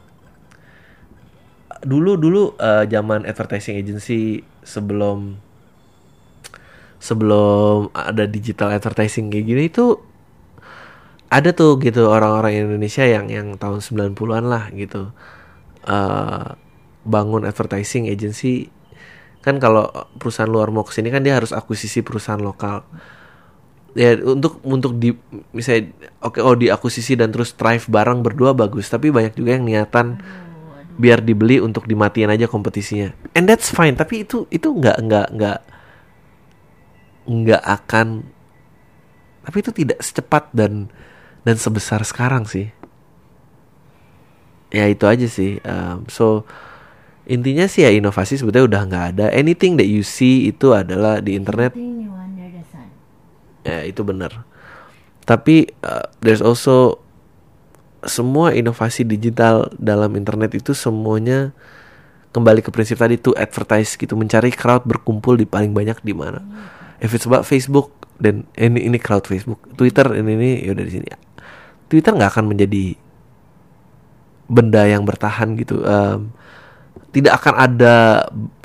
[1.87, 5.39] dulu dulu uh, zaman advertising agency sebelum
[6.99, 10.03] sebelum ada digital advertising kayak gini itu
[11.31, 15.15] ada tuh gitu orang-orang Indonesia yang yang tahun 90-an lah gitu
[15.87, 16.59] uh,
[17.07, 18.73] bangun advertising agency
[19.39, 22.83] kan kalau perusahaan luar mau ke sini kan dia harus akuisisi perusahaan lokal.
[23.97, 25.17] Ya untuk untuk di
[25.51, 25.91] misalnya
[26.23, 28.91] oke oh diakuisisi dan terus thrive bareng berdua bagus.
[28.91, 30.21] Tapi banyak juga yang niatan
[30.99, 33.15] biar dibeli untuk dimatiin aja kompetisinya.
[33.39, 35.61] And that's fine tapi itu itu nggak nggak nggak
[37.29, 38.09] nggak akan
[39.49, 40.93] tapi itu tidak secepat dan
[41.47, 42.69] dan sebesar sekarang sih.
[44.69, 46.45] Ya itu aja sih um, so
[47.29, 49.27] intinya sih ya inovasi sebetulnya udah nggak ada.
[49.31, 51.77] Anything that you see itu adalah di internet.
[53.63, 54.49] Ya itu benar.
[55.29, 57.05] Tapi uh, there's also
[58.01, 61.53] semua inovasi digital dalam internet itu semuanya
[62.33, 66.41] kembali ke prinsip tadi tuh advertise gitu mencari crowd berkumpul di paling banyak di mana.
[67.05, 69.69] If it's about Facebook dan ini ini crowd Facebook.
[69.77, 71.07] Twitter ini ini ya udah di sini.
[71.93, 72.97] Twitter nggak akan menjadi
[74.49, 75.85] benda yang bertahan gitu.
[75.85, 76.33] Em,
[77.15, 77.95] tidak akan ada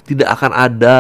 [0.04, 0.98] tidak akan ada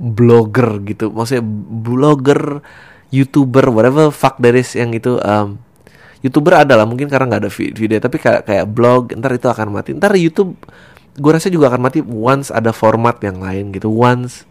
[0.00, 1.12] blogger gitu.
[1.12, 1.44] Maksudnya
[1.84, 2.64] blogger
[3.12, 5.58] youtuber whatever fuck there is yang itu um,
[6.22, 9.72] youtuber adalah mungkin karena nggak ada vi- video tapi kayak kayak blog ntar itu akan
[9.74, 9.92] mati.
[9.96, 10.56] Ntar YouTube
[11.20, 13.92] gue rasa juga akan mati once ada format yang lain gitu.
[13.92, 14.48] Once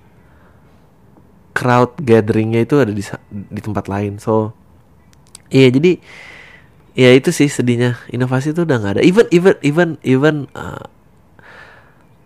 [1.55, 4.21] crowd gatheringnya itu ada di di tempat lain.
[4.21, 4.53] So
[5.49, 5.97] iya jadi
[6.93, 7.97] ya itu sih sedihnya.
[8.13, 9.01] Inovasi itu udah nggak ada.
[9.01, 10.85] Even even even even uh,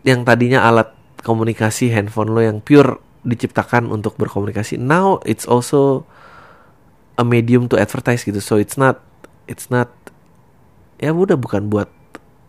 [0.03, 0.91] yang tadinya alat
[1.23, 6.03] komunikasi handphone lo yang pure diciptakan untuk berkomunikasi now it's also
[7.15, 8.41] a medium to advertise gitu.
[8.43, 8.99] So it's not
[9.47, 9.91] it's not
[10.99, 11.87] ya udah bukan buat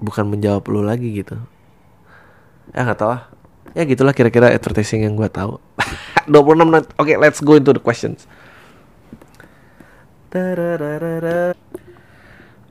[0.03, 1.39] bukan menjawab lo lagi gitu.
[2.75, 3.23] Ya nggak tahu lah
[3.75, 5.61] ya gitulah kira-kira advertising yang gua tahu.
[6.31, 6.87] 26 menit.
[6.97, 8.25] Oke let's go into the questions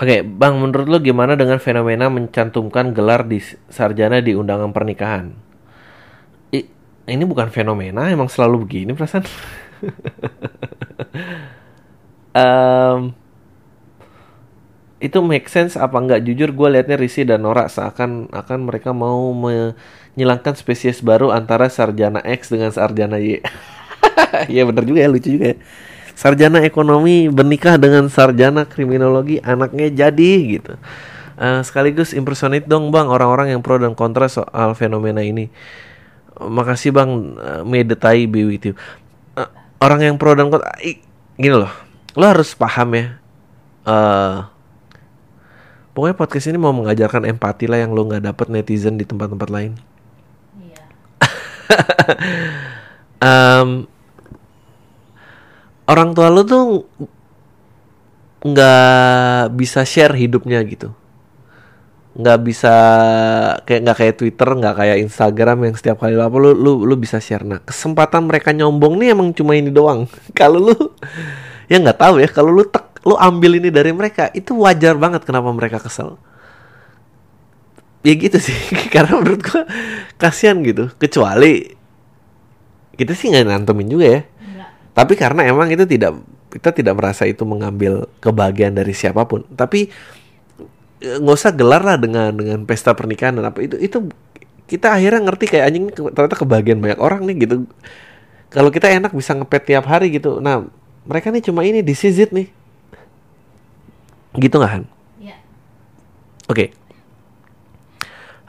[0.04, 3.40] Oke, Bang, menurut lo gimana dengan fenomena mencantumkan gelar di
[3.78, 5.26] sarjana di undangan pernikahan?
[6.54, 6.70] I-
[7.10, 9.26] ini bukan fenomena, emang selalu begini perasaan.
[12.36, 13.14] Em,
[15.04, 16.24] itu make sense apa nggak?
[16.24, 22.24] Jujur gue liatnya Risi dan Nora seakan akan mereka mau menyilangkan spesies baru antara sarjana
[22.24, 23.44] X dengan sarjana Y.
[24.54, 25.58] Iya bener juga ya, lucu juga ya.
[26.14, 30.74] Sarjana ekonomi bernikah dengan sarjana kriminologi, anaknya jadi gitu.
[31.34, 35.50] Eh, sekaligus impersonate dong bang orang-orang yang pro dan kontra soal fenomena ini.
[36.38, 38.76] Makasih bang, eh, may the tie be with you.
[39.34, 39.50] Eh,
[39.82, 41.02] orang yang pro dan kontra, i-
[41.34, 41.74] gini loh,
[42.14, 43.06] lo harus paham ya.
[43.84, 44.38] eh
[45.92, 49.76] pokoknya podcast ini mau mengajarkan empati lah yang lo nggak dapet netizen di tempat-tempat lain.
[50.58, 50.84] Iya.
[53.24, 53.88] Em,
[55.88, 56.64] orang tua lu tuh
[58.44, 60.92] nggak bisa share hidupnya gitu.
[62.14, 62.76] Nggak bisa
[63.66, 67.18] kayak nggak kayak Twitter nggak kayak Instagram yang setiap kali apa lu lu lu bisa
[67.18, 67.48] share.
[67.48, 70.06] Nah kesempatan mereka nyombong nih emang cuma ini doang.
[70.38, 70.76] Kalau lu
[71.72, 75.24] ya nggak tahu ya kalau lu tek lu ambil ini dari mereka itu wajar banget
[75.24, 76.20] kenapa mereka kesel.
[78.04, 78.56] Ya gitu sih
[78.94, 79.64] karena menurut gua
[80.20, 80.92] kasihan gitu.
[81.00, 81.72] Kecuali
[82.94, 84.22] kita sih nggak nantemin juga ya.
[84.94, 86.22] Tapi karena emang itu tidak
[86.54, 89.90] kita tidak merasa itu mengambil kebahagiaan dari siapa pun tapi
[91.02, 94.06] eh, nggak usah gelar lah dengan dengan pesta pernikahan dan apa itu itu
[94.70, 97.56] kita akhirnya ngerti kayak anjing ternyata kebahagiaan banyak orang nih gitu
[98.54, 100.62] kalau kita enak bisa ngepet tiap hari gitu nah
[101.04, 102.48] mereka nih cuma ini is it nih
[104.38, 104.84] gitu nggak Han?
[105.22, 105.36] Iya.
[106.50, 106.74] Oke.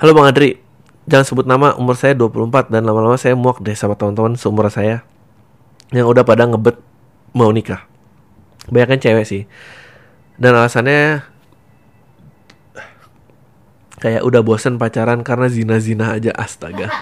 [0.01, 0.57] Halo Bang Adri.
[1.05, 5.05] Jangan sebut nama, umur saya 24 dan lama-lama saya muak deh sama teman-teman seumuran saya
[5.91, 6.79] yang udah pada ngebet
[7.35, 7.85] mau nikah.
[8.71, 9.43] Banyak cewek sih.
[10.41, 11.27] Dan alasannya
[14.01, 16.89] kayak udah bosen pacaran karena zina-zina aja astaga.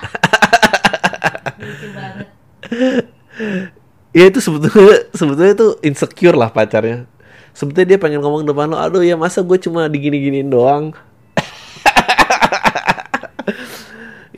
[4.13, 7.09] Ya itu sebetulnya sebetulnya itu insecure lah pacarnya.
[7.57, 10.93] Sebetulnya dia pengen ngomong depan lo, aduh ya masa gue cuma digini-giniin doang.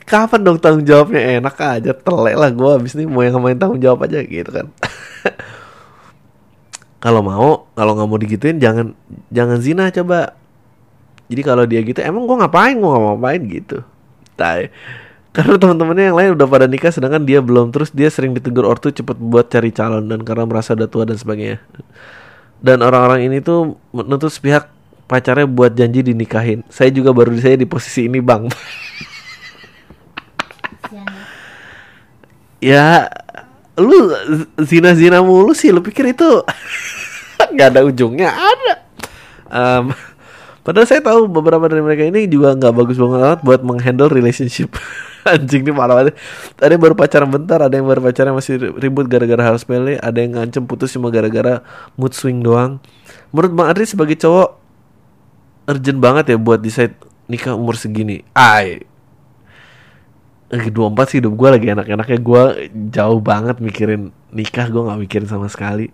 [0.05, 3.81] Kapan dong tanggung jawabnya enak aja telek lah gue abis ini mau yang ngomongin tanggung
[3.81, 4.69] jawab aja gitu kan.
[7.05, 8.93] kalau mau kalau nggak mau digituin jangan
[9.33, 10.37] jangan zina coba.
[11.33, 13.81] Jadi kalau dia gitu emang gue ngapain gue nggak mau ngapain gitu.
[14.37, 14.69] Tai.
[15.35, 18.93] Karena teman-temannya yang lain udah pada nikah sedangkan dia belum terus dia sering ditegur ortu
[18.93, 21.59] cepet buat cari calon dan karena merasa udah tua dan sebagainya.
[22.61, 24.69] Dan orang-orang ini tuh menuntut pihak
[25.09, 26.62] pacarnya buat janji dinikahin.
[26.69, 28.47] Saya juga baru saya di posisi ini bang.
[30.95, 31.25] Kasihan ya.
[32.64, 33.12] Ya
[33.77, 34.14] lu
[34.64, 36.31] zina-zina mulu sih lu pikir itu
[37.53, 38.85] nggak ada ujungnya ada
[39.55, 39.94] Em,
[40.66, 44.74] padahal saya tahu beberapa dari mereka ini juga nggak bagus banget buat menghandle relationship
[45.24, 46.12] Anjing nih malah ada,
[46.61, 50.20] ada yang baru pacaran bentar, ada yang baru pacaran masih ribut gara-gara hal sepele, ada
[50.20, 51.64] yang ngancem putus cuma gara-gara
[51.96, 52.77] mood swing doang.
[53.33, 54.53] Menurut Bang Adri sebagai cowok
[55.64, 56.92] urgent banget ya buat decide
[57.24, 58.20] nikah umur segini.
[58.37, 58.85] Ay.
[60.52, 62.42] Lagi 24 sih hidup gue lagi enak-enaknya gue
[62.92, 65.88] jauh banget mikirin nikah gue nggak mikirin sama sekali.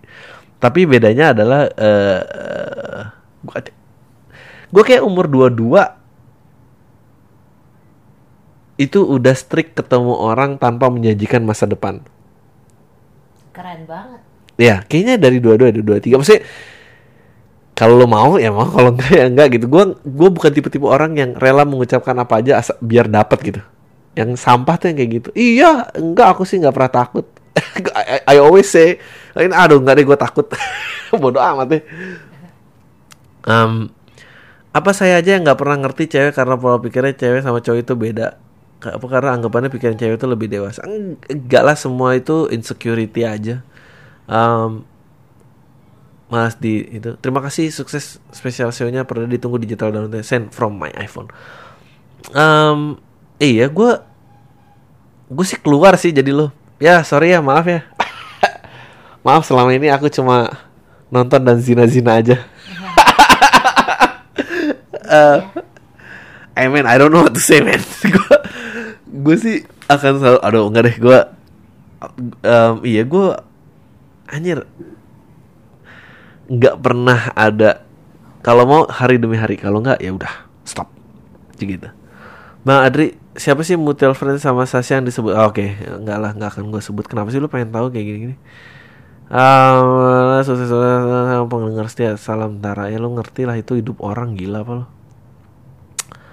[0.60, 3.02] Tapi bedanya adalah eh
[4.70, 5.98] gue kayak umur 22
[8.80, 12.00] itu udah strict ketemu orang tanpa menjanjikan masa depan.
[13.52, 14.20] Keren banget.
[14.56, 16.16] Ya, kayaknya dari dari dua tiga.
[16.16, 16.44] Maksudnya
[17.76, 19.68] kalau lo mau ya mau, kalau enggak ya enggak gitu.
[19.68, 23.60] Gue gue bukan tipe-tipe orang yang rela mengucapkan apa aja biar dapat gitu.
[24.18, 25.28] Yang sampah tuh yang kayak gitu.
[25.34, 27.26] Iya, enggak aku sih nggak pernah takut.
[27.94, 28.98] I, I always say,
[29.34, 30.46] aduh enggak deh gue takut.
[31.22, 31.82] Bodoh amat deh.
[33.46, 33.90] Um,
[34.70, 37.94] apa saya aja yang nggak pernah ngerti cewek karena pola pikirnya cewek sama cowok itu
[37.98, 38.38] beda
[38.80, 43.66] apa karena anggapannya pikiran cewek itu lebih dewasa enggak lah semua itu insecurity aja
[44.30, 44.86] um,
[46.30, 50.88] Mas di itu terima kasih sukses spesial show-nya pernah ditunggu digital download send from my
[50.94, 51.26] iPhone
[52.32, 53.02] um,
[53.40, 53.92] iya gue
[55.32, 57.84] gue sih keluar sih jadi lo ya sorry ya maaf ya.
[59.26, 60.48] Maaf selama ini aku cuma
[61.12, 62.40] nonton dan zina-zina aja.
[65.04, 65.44] Uh,
[66.58, 67.84] I mean I don't know what to say man.
[69.24, 69.60] Gue sih
[69.92, 71.18] akan selalu aduh enggak deh gue
[72.48, 73.26] um, iya gue
[74.24, 74.64] anjir.
[76.48, 77.84] Nggak pernah ada
[78.40, 80.32] kalau mau hari demi hari kalau nggak ya udah
[80.64, 80.88] stop.
[81.60, 81.92] Gitu.
[82.64, 85.34] Bang Adri siapa sih mutual friend sama Sasha yang disebut?
[85.34, 85.58] Oh, oke.
[85.58, 85.78] Okay.
[85.78, 87.06] nggak lah nggak akan gue sebut.
[87.06, 88.36] Kenapa sih lu pengen tahu kayak gini gini
[89.30, 94.66] Um, sukses sama pendengar setia salam Tara ya lo ngerti lah itu hidup orang gila
[94.66, 94.86] apa lo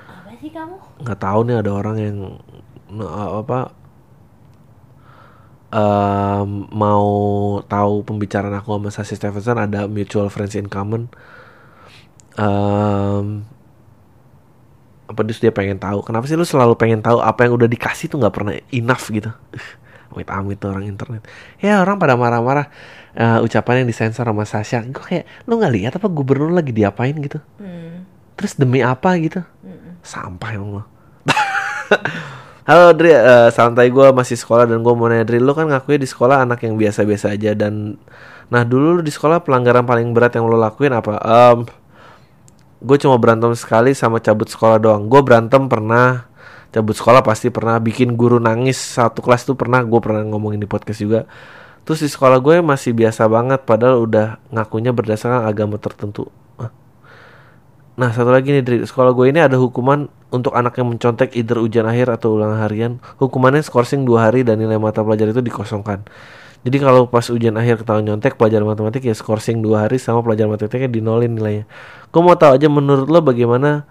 [0.10, 1.06] apa sih kamu?
[1.06, 2.18] Nggak tahu nih ada orang yang
[3.38, 3.70] apa
[5.70, 7.06] um, mau
[7.70, 11.14] tahu pembicaraan aku sama Sasi Stevenson ada mutual friends in common.
[12.34, 13.46] Um,
[15.08, 16.04] apa dia pengen tahu?
[16.04, 19.32] Kenapa sih lu selalu pengen tahu apa yang udah dikasih tuh nggak pernah enough gitu?
[20.12, 21.24] Amit amit tuh orang internet.
[21.60, 22.72] Ya orang pada marah-marah
[23.16, 24.84] uh, ucapan yang disensor sama Sasha.
[24.84, 27.40] Gue kayak lu nggak lihat apa gubernur lagi diapain gitu?
[27.60, 28.06] Hmm.
[28.38, 29.42] terus demi apa gitu?
[29.66, 29.98] Hmm.
[30.06, 30.84] sampah emang lo
[32.70, 36.04] Halo Dri, uh, santai gue masih sekolah dan gue mau nanya Dri, lu kan ngakuin
[36.04, 37.96] di sekolah anak yang biasa-biasa aja dan
[38.48, 41.16] nah dulu lu di sekolah pelanggaran paling berat yang lo lakuin apa?
[41.24, 41.64] Um,
[42.78, 45.10] gue cuma berantem sekali sama cabut sekolah doang.
[45.10, 46.30] Gue berantem pernah,
[46.70, 50.70] cabut sekolah pasti pernah, bikin guru nangis satu kelas tuh pernah, gue pernah ngomongin di
[50.70, 51.26] podcast juga.
[51.88, 56.28] Terus di sekolah gue masih biasa banget, padahal udah ngakunya berdasarkan agama tertentu.
[57.98, 61.58] Nah satu lagi nih dari sekolah gue ini ada hukuman untuk anak yang mencontek either
[61.58, 63.02] ujian akhir atau ulangan harian.
[63.18, 66.06] Hukumannya skorsing dua hari dan nilai mata pelajaran itu dikosongkan.
[66.68, 70.52] Jadi kalau pas ujian akhir ketahuan nyontek pelajaran matematik ya skorsing dua hari sama pelajaran
[70.52, 71.64] matematiknya dinolin nilainya.
[72.12, 73.88] Gue mau tahu aja menurut lo bagaimana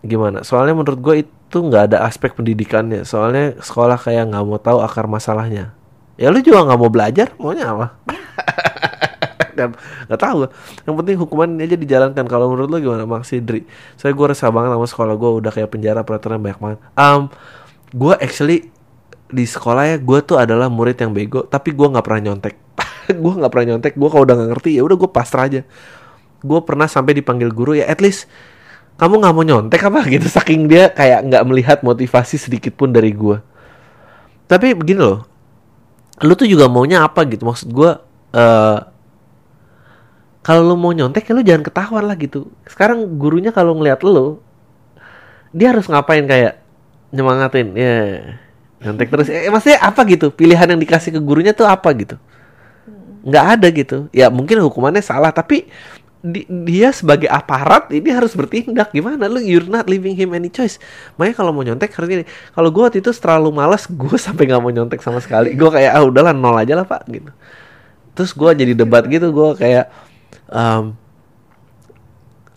[0.00, 0.40] gimana?
[0.40, 3.04] Soalnya menurut gue itu nggak ada aspek pendidikannya.
[3.04, 5.76] Soalnya sekolah kayak nggak mau tahu akar masalahnya.
[6.16, 7.86] Ya lu juga nggak mau belajar, maunya apa?
[9.60, 9.76] kan
[10.08, 10.48] nggak tahu
[10.88, 13.68] yang penting hukuman aja dijalankan kalau menurut lo gimana Maksi Dri
[14.00, 17.28] saya gue resah banget sama sekolah gue udah kayak penjara peraturan banyak banget um,
[17.92, 18.72] gue actually
[19.30, 22.54] di sekolah ya gue tuh adalah murid yang bego tapi gue nggak pernah nyontek.
[23.10, 25.60] Gue nggak pernah nyontek gue kalau udah nggak ngerti ya udah gue pasrah aja.
[26.46, 28.30] Gue pernah sampai dipanggil guru ya at least
[29.02, 30.06] kamu nggak mau nyontek apa?
[30.14, 33.50] Gitu saking dia kayak nggak melihat motivasi sedikit pun dari gue
[34.50, 35.22] tapi begini loh
[36.20, 37.46] lu tuh juga maunya apa gitu?
[37.46, 37.90] Maksud gue
[38.36, 38.78] uh,
[40.42, 42.50] kalau lo mau nyontek ya lo jangan ketahuan lah gitu.
[42.66, 44.42] Sekarang gurunya kalau ngeliat lo
[45.54, 46.60] dia harus ngapain kayak
[47.14, 47.72] nyemangatin?
[47.72, 47.96] Ya
[48.80, 49.28] nyontek terus.
[49.28, 50.32] Eh, maksudnya apa gitu?
[50.32, 52.16] Pilihan yang dikasih ke gurunya tuh apa gitu?
[53.24, 53.96] Nggak ada gitu.
[54.10, 55.68] Ya mungkin hukumannya salah tapi
[56.20, 58.92] di, dia sebagai aparat ini harus bertindak.
[58.92, 59.28] Gimana?
[59.28, 60.80] Lu you're not leaving him any choice.
[61.20, 62.24] Makanya kalau mau nyontek harus ini
[62.56, 65.52] kalau gue waktu itu terlalu malas gue sampai nggak mau nyontek sama sekali.
[65.52, 67.30] Gue kayak ah udahlah nol aja lah pak gitu.
[68.16, 69.92] Terus gue jadi debat gitu gue kayak
[70.48, 70.96] um,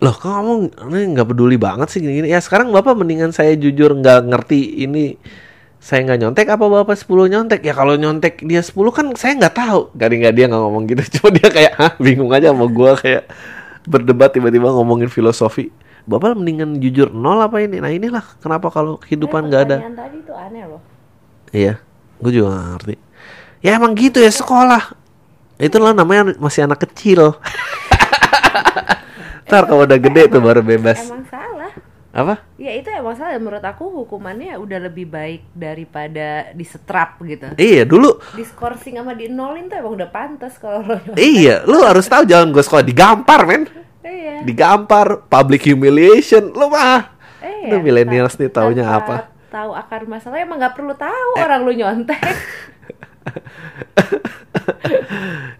[0.04, 0.52] loh kamu
[0.92, 4.84] ini nggak peduli banget sih gini, gini ya sekarang bapak mendingan saya jujur nggak ngerti
[4.84, 5.16] ini
[5.84, 7.60] saya nggak nyontek apa bapak 10 nyontek?
[7.68, 9.92] Ya kalau nyontek dia 10 kan saya nggak tahu.
[10.00, 11.04] Gak nggak dia nggak ngomong gitu.
[11.20, 13.24] Cuma dia kayak Hah, bingung aja sama gue kayak
[13.84, 15.76] berdebat tiba-tiba ngomongin filosofi.
[16.08, 17.84] Bapak mendingan jujur nol apa ini?
[17.84, 19.78] Nah inilah kenapa kalau kehidupan nggak ada.
[19.84, 20.80] Tadi tuh aneh loh.
[21.52, 21.84] Iya
[22.24, 22.96] gue juga gak ngerti.
[23.60, 24.96] Ya emang gitu ya sekolah.
[25.60, 27.36] Itu lah namanya masih anak kecil.
[29.52, 31.12] Ntar kalau udah gede tuh baru bebas.
[31.12, 31.43] Emang.
[32.14, 32.46] Apa?
[32.62, 37.58] Ya itu ya masalah menurut aku hukumannya udah lebih baik daripada disetrap gitu.
[37.58, 38.22] Iya dulu.
[38.38, 42.54] Diskorsing sama di nolin tuh emang udah pantas kalau lo Iya, lu harus tahu jangan
[42.54, 43.66] gue sekolah digampar men.
[44.06, 44.46] Iya.
[44.46, 47.18] Digampar, public humiliation, lu mah.
[47.42, 47.74] Iya.
[47.74, 49.34] Lu millennials nih taunya apa?
[49.50, 52.22] Tahu akar masalah emang nggak perlu tahu orang lu nyontek.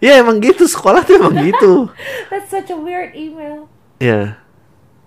[0.04, 1.88] Ya emang gitu sekolah tuh emang gitu.
[2.28, 3.72] That's such a weird email.
[3.96, 4.43] Ya.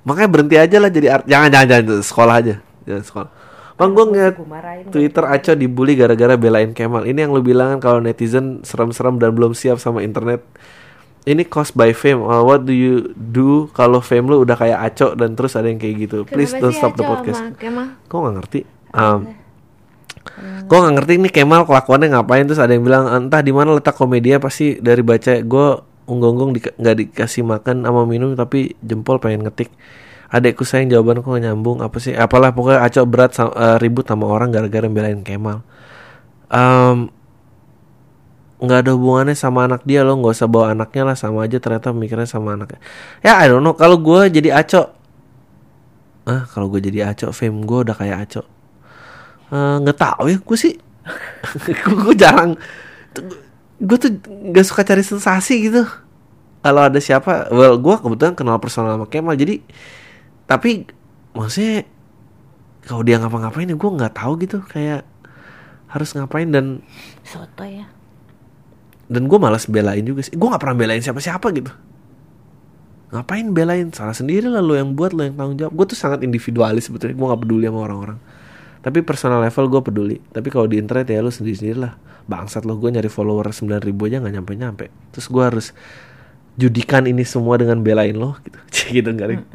[0.07, 1.25] Makanya berhenti aja lah jadi art.
[1.27, 2.55] Jangan jangan jangan sekolah aja.
[2.87, 3.29] Jangan sekolah.
[3.77, 4.35] Bang gue ngeliat
[4.89, 7.05] Twitter Aco dibully gara-gara belain Kemal.
[7.05, 10.41] Ini yang lu bilang kan kalau netizen serem-serem dan belum siap sama internet.
[11.27, 12.23] Ini cost by fame.
[12.23, 15.77] Uh, what do you do kalau fame lu udah kayak Aco dan terus ada yang
[15.77, 16.17] kayak gitu?
[16.23, 17.43] Please Kenapa don't stop the podcast.
[18.07, 18.59] Kok nggak ngerti?
[18.95, 19.35] Um,
[20.67, 23.95] Gue gak ngerti nih Kemal kelakuannya ngapain terus ada yang bilang entah di mana letak
[23.95, 25.67] komedia pasti dari baca gue
[26.07, 29.69] unggong-unggong di, nggak dikasih makan sama minum tapi jempol pengen ngetik.
[30.27, 32.11] Adekku sayang jawaban kok nyambung apa sih?
[32.15, 35.63] Apalah pokoknya acok berat sa- eh, ribut sama orang gara-gara belain Kemal.
[36.51, 37.11] Em,
[38.57, 41.93] nggak ada hubungannya sama anak dia loh nggak usah bawa anaknya lah sama aja ternyata
[41.93, 42.81] mikirnya sama anaknya
[43.21, 44.87] ya I don't know kalau gue jadi acok.
[46.27, 48.45] Ah kalau gue jadi acok fame gue udah kayak acok.
[49.53, 50.75] Eh, nggak tahu ya gue sih.
[52.03, 52.59] Gue jarang
[53.77, 55.85] gue tuh nggak suka cari sensasi gitu.
[56.65, 59.61] Kalau ada siapa well gue kebetulan kenal personal sama Kemal jadi
[60.49, 60.89] tapi
[61.37, 61.85] maksudnya
[62.87, 65.05] kalau dia ngapa-ngapain ya gue nggak tahu gitu kayak
[65.87, 66.83] harus ngapain dan
[67.23, 67.87] Soto ya.
[69.07, 70.35] dan gue malas belain juga sih.
[70.35, 71.71] Gue nggak pernah belain siapa-siapa gitu.
[73.07, 73.87] Ngapain belain?
[73.95, 75.73] Salah sendiri lah lo yang buat lo yang tanggung jawab.
[75.77, 78.19] Gue tuh sangat individualis sebetulnya gue nggak peduli sama orang-orang.
[78.83, 80.17] Tapi personal level gue peduli.
[80.33, 81.95] Tapi kalau di internet ya lo sendiri sendiri lah
[82.27, 85.67] bangsat lo gue nyari follower 9000 ribu aja nggak nyampe nyampe terus gue harus
[86.57, 88.59] judikan ini semua dengan belain lo gitu.
[88.97, 89.45] Gitu garing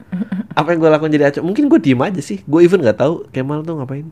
[0.55, 1.43] apa yang gue lakukan jadi acok?
[1.45, 2.45] Mungkin gue diem aja sih.
[2.47, 4.07] Gue even nggak tahu Kemal tuh ngapain.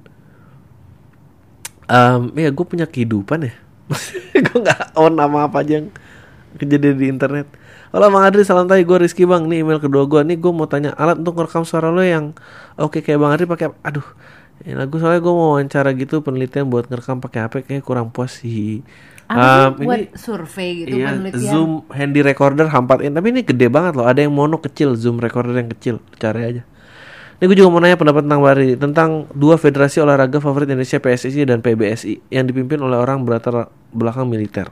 [1.90, 3.54] Em, ya gue punya kehidupan ya.
[4.46, 5.90] Gue nggak on nama apa aja yang
[6.54, 7.50] kejadian di internet.
[7.90, 9.50] Halo Bang Adri, salam tay, gue Rizky Bang.
[9.50, 12.30] Nih email kedua gue, nih gue mau tanya Alat untuk merekam suara lo yang
[12.78, 14.06] Oke kayak Bang Adri pakai Aduh,
[14.60, 18.44] ini lagu soalnya gue mau wawancara gitu Penelitian buat ngerekam pakai HP Kayaknya kurang puas
[18.44, 18.84] sih
[19.24, 21.48] Apa sih buat survei gitu Iya, penelitian?
[21.48, 25.56] Zoom handy recorder hampatin Tapi ini gede banget loh Ada yang mono kecil Zoom recorder
[25.56, 26.62] yang kecil Cari aja
[27.40, 31.48] Ini gue juga mau nanya pendapat tentang Bari Tentang dua federasi olahraga favorit Indonesia PSSI
[31.48, 34.68] dan PBSI Yang dipimpin oleh orang berlatar belakang militer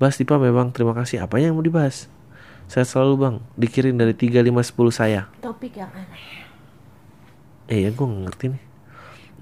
[0.00, 2.08] Bahas Dipa memang terima kasih Apanya yang mau dibahas?
[2.64, 6.48] Saya selalu bang Dikirim dari 3, 5, 10 saya Topik yang aneh.
[7.68, 8.71] Eh ya gue ngerti nih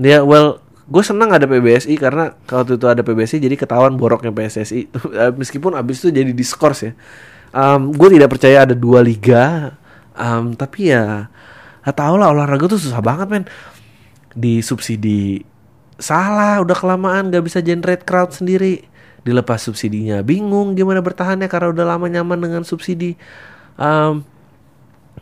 [0.01, 4.91] Dia well Gue senang ada PBSI karena kalau itu ada PBSI jadi ketahuan boroknya PSSI
[5.23, 6.93] Eh, Meskipun abis itu jadi diskors ya.
[7.55, 9.77] Em, Gue tidak percaya ada dua liga.
[10.19, 11.31] Em, Tapi ya
[11.87, 13.45] Gak tau lah olahraga tuh susah banget men.
[14.35, 15.47] Disubsidi
[16.01, 18.83] Salah udah kelamaan gak bisa generate crowd sendiri.
[19.23, 23.15] Dilepas subsidinya Bingung gimana bertahannya karena udah lama nyaman dengan subsidi.
[23.79, 24.27] Em,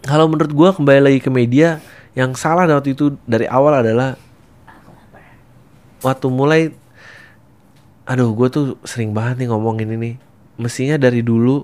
[0.06, 1.82] kalau menurut gua kembali lagi ke media
[2.16, 4.16] yang salah waktu itu dari awal adalah
[6.04, 6.62] waktu mulai
[8.08, 10.16] aduh gue tuh sering banget nih ngomongin ini.
[10.58, 11.62] Mestinya dari dulu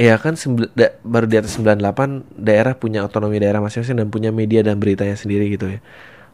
[0.00, 0.32] ya kan
[0.72, 5.12] da- baru di atas 98 daerah punya otonomi daerah masing-masing dan punya media dan beritanya
[5.12, 5.80] sendiri gitu ya.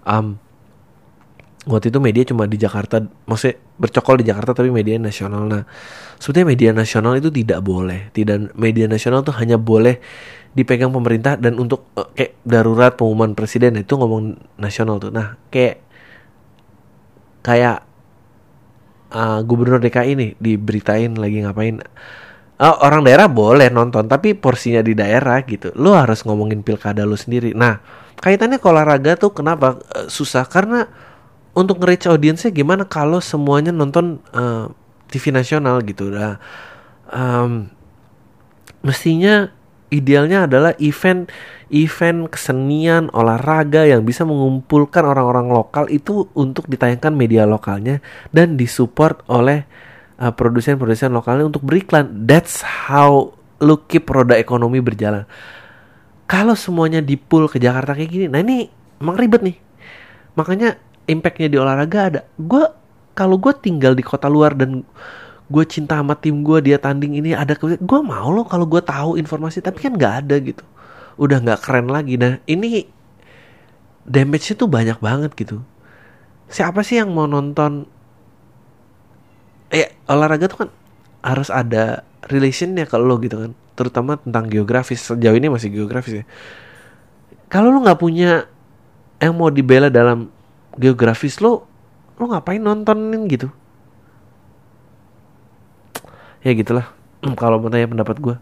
[0.06, 0.38] Am,
[1.66, 5.50] waktu itu media cuma di Jakarta maksudnya bercokol di Jakarta tapi media nasional.
[5.50, 5.66] Nah
[6.22, 8.14] sebetulnya media nasional itu tidak boleh.
[8.14, 9.98] Tidak media nasional tuh hanya boleh
[10.54, 15.10] dipegang pemerintah dan untuk eh, kayak darurat pengumuman presiden itu ngomong nasional tuh.
[15.10, 15.82] Nah kayak
[17.46, 17.86] kayak
[19.14, 21.78] uh, gubernur DKI nih diberitain lagi ngapain.
[22.56, 25.70] Ah, orang daerah boleh nonton tapi porsinya di daerah gitu.
[25.76, 27.54] Lu harus ngomongin pilkada lu sendiri.
[27.54, 27.78] Nah
[28.18, 30.42] kaitannya ke olahraga tuh kenapa eh, susah?
[30.48, 30.88] Karena
[31.54, 34.66] untuk nge-reach audiensnya gimana kalau semuanya nonton eh,
[35.12, 36.10] TV nasional gitu.
[36.10, 36.40] Dah
[37.06, 37.70] Em,
[38.82, 39.54] mestinya
[39.96, 41.32] idealnya adalah event
[41.72, 49.24] event kesenian olahraga yang bisa mengumpulkan orang-orang lokal itu untuk ditayangkan media lokalnya dan disupport
[49.26, 49.66] oleh
[50.20, 52.28] uh, produsen-produsen lokalnya untuk beriklan.
[52.28, 53.34] That's how
[53.64, 55.24] lu keep roda ekonomi berjalan.
[56.26, 58.68] Kalau semuanya dipul ke Jakarta kayak gini nah ini
[59.00, 59.56] emang ribet nih.
[60.36, 60.76] Makanya
[61.08, 62.20] impactnya di olahraga ada.
[62.36, 62.66] Gue
[63.16, 64.84] kalau gue tinggal di kota luar dan
[65.46, 69.14] gue cinta sama tim gue dia tanding ini ada gue mau loh kalau gue tahu
[69.14, 70.64] informasi tapi kan nggak ada gitu.
[71.16, 72.18] Udah nggak keren lagi.
[72.18, 72.86] Nah ini
[74.06, 75.62] damage-nya tuh banyak banget gitu.
[76.50, 77.86] Siapa sih yang mau nonton?
[79.70, 80.70] Eh olahraga tuh kan
[81.22, 83.52] harus ada relationnya ke lo gitu kan.
[83.78, 85.02] Terutama tentang geografis.
[85.06, 86.24] Sejauh ini masih geografis ya.
[87.46, 88.50] Kalau lu nggak punya
[89.22, 90.28] yang mau dibela dalam
[90.76, 91.64] geografis lo
[92.16, 93.48] lo ngapain nontonin gitu
[96.46, 96.86] ya gitulah
[97.34, 98.36] kalau mau tanya pendapat gue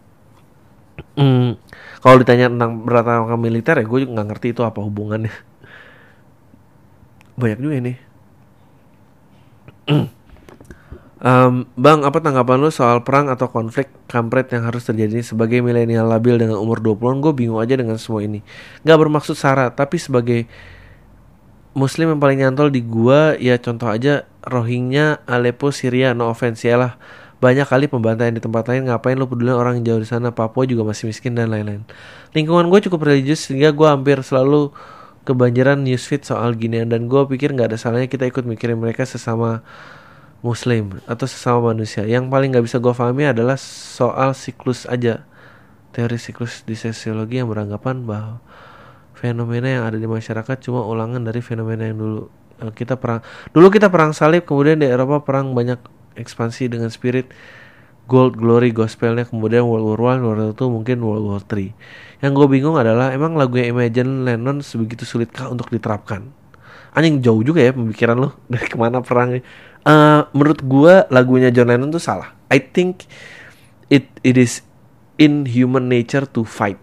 [1.17, 1.57] hmm,
[2.05, 5.33] kalau ditanya tentang berlatar militer ya gue juga nggak ngerti itu apa hubungannya
[7.41, 7.93] banyak juga ini
[11.25, 16.05] Um, bang, apa tanggapan lu soal perang atau konflik kampret yang harus terjadi sebagai milenial
[16.05, 17.17] labil dengan umur 20-an?
[17.17, 18.45] Gue bingung aja dengan semua ini.
[18.85, 20.45] Gak bermaksud sara, tapi sebagai
[21.73, 26.77] muslim yang paling nyantol di gua ya contoh aja Rohingya, Aleppo, Syria, no offense ya
[26.77, 26.93] lah.
[27.43, 30.87] Banyak kali pembantaian di tempat lain, ngapain lu peduli orang jauh di sana, Papua juga
[30.87, 31.83] masih miskin dan lain-lain.
[32.31, 34.71] Lingkungan gue cukup religius sehingga gue hampir selalu
[35.27, 39.65] kebanjiran newsfeed soal ginian dan gue pikir nggak ada salahnya kita ikut mikirin mereka sesama
[40.45, 42.05] muslim atau sesama manusia.
[42.05, 45.25] Yang paling nggak bisa gue pahami adalah soal siklus aja.
[45.91, 48.39] Teori siklus di sosiologi yang beranggapan bahwa
[49.17, 52.23] fenomena yang ada di masyarakat cuma ulangan dari fenomena yang dulu.
[52.61, 53.19] Eh, kita perang
[53.51, 55.75] dulu kita perang salib kemudian di Eropa perang banyak
[56.15, 57.31] ekspansi dengan spirit
[58.05, 61.73] gold glory gospelnya kemudian World War One World War Two mungkin World War Three.
[62.21, 66.29] Yang gue bingung adalah emang lagunya Imagine Lennon sebegitu sulitkah untuk diterapkan?
[66.95, 69.43] Anjing jauh juga ya pemikiran lo dari ke mana perangnya
[69.85, 72.33] uh, menurut gue lagunya John Lennon tuh salah.
[72.49, 73.05] I think
[73.87, 74.65] it it is
[75.21, 76.81] in human nature to fight.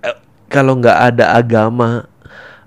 [0.00, 0.16] Uh,
[0.48, 2.08] kalau nggak ada agama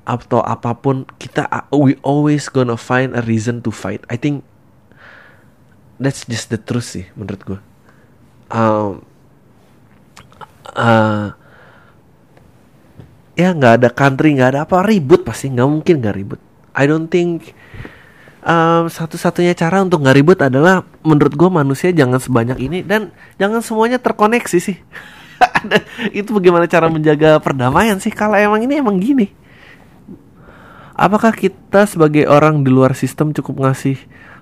[0.10, 4.02] atau apa pun kita we always gonna find a reason to fight.
[4.10, 4.46] I think
[6.00, 7.60] that's just the truth sih menurut gue
[8.50, 9.04] um,
[10.76, 11.34] uh,
[13.40, 16.42] ya nggak ada country nggak ada apa ribut pasti nggak mungkin nggak ribut.
[16.76, 17.56] I don't think
[18.44, 23.64] um, satu-satunya cara untuk nggak ribut adalah menurut gue manusia jangan sebanyak ini dan jangan
[23.64, 24.78] semuanya terkoneksi sih.
[26.20, 28.12] Itu bagaimana cara menjaga perdamaian sih?
[28.12, 29.32] Kalau emang ini emang gini.
[31.00, 33.96] Apakah kita sebagai orang di luar sistem cukup ngasih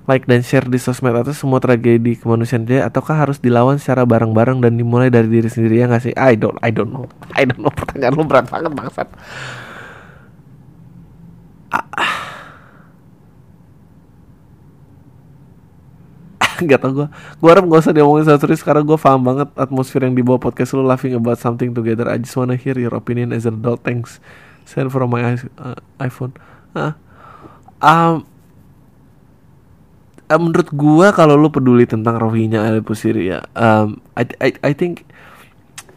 [0.08, 4.64] like dan share di sosmed atau semua tragedi kemanusiaan dia ataukah harus dilawan secara bareng-bareng
[4.64, 6.14] dan dimulai dari diri sendiri ya nggak sih?
[6.16, 7.06] I don't, I don't know,
[7.36, 9.08] I don't know pertanyaan lu berat banget bangsat.
[11.76, 11.84] Ah.
[16.64, 20.18] Gak tau gue Gue harap gak usah diomongin serius Karena gue paham banget atmosfer yang
[20.18, 23.62] dibawa podcast lu Laughing about something together I just wanna hear your opinion as an
[23.62, 24.18] adult Thanks
[24.68, 26.36] Send from my uh, iPhone.
[26.76, 26.92] Uh,
[27.80, 28.28] um,
[30.28, 35.08] uh, menurut gua kalau lu peduli tentang Rohingya Aleppo Syria, um, I, I, I think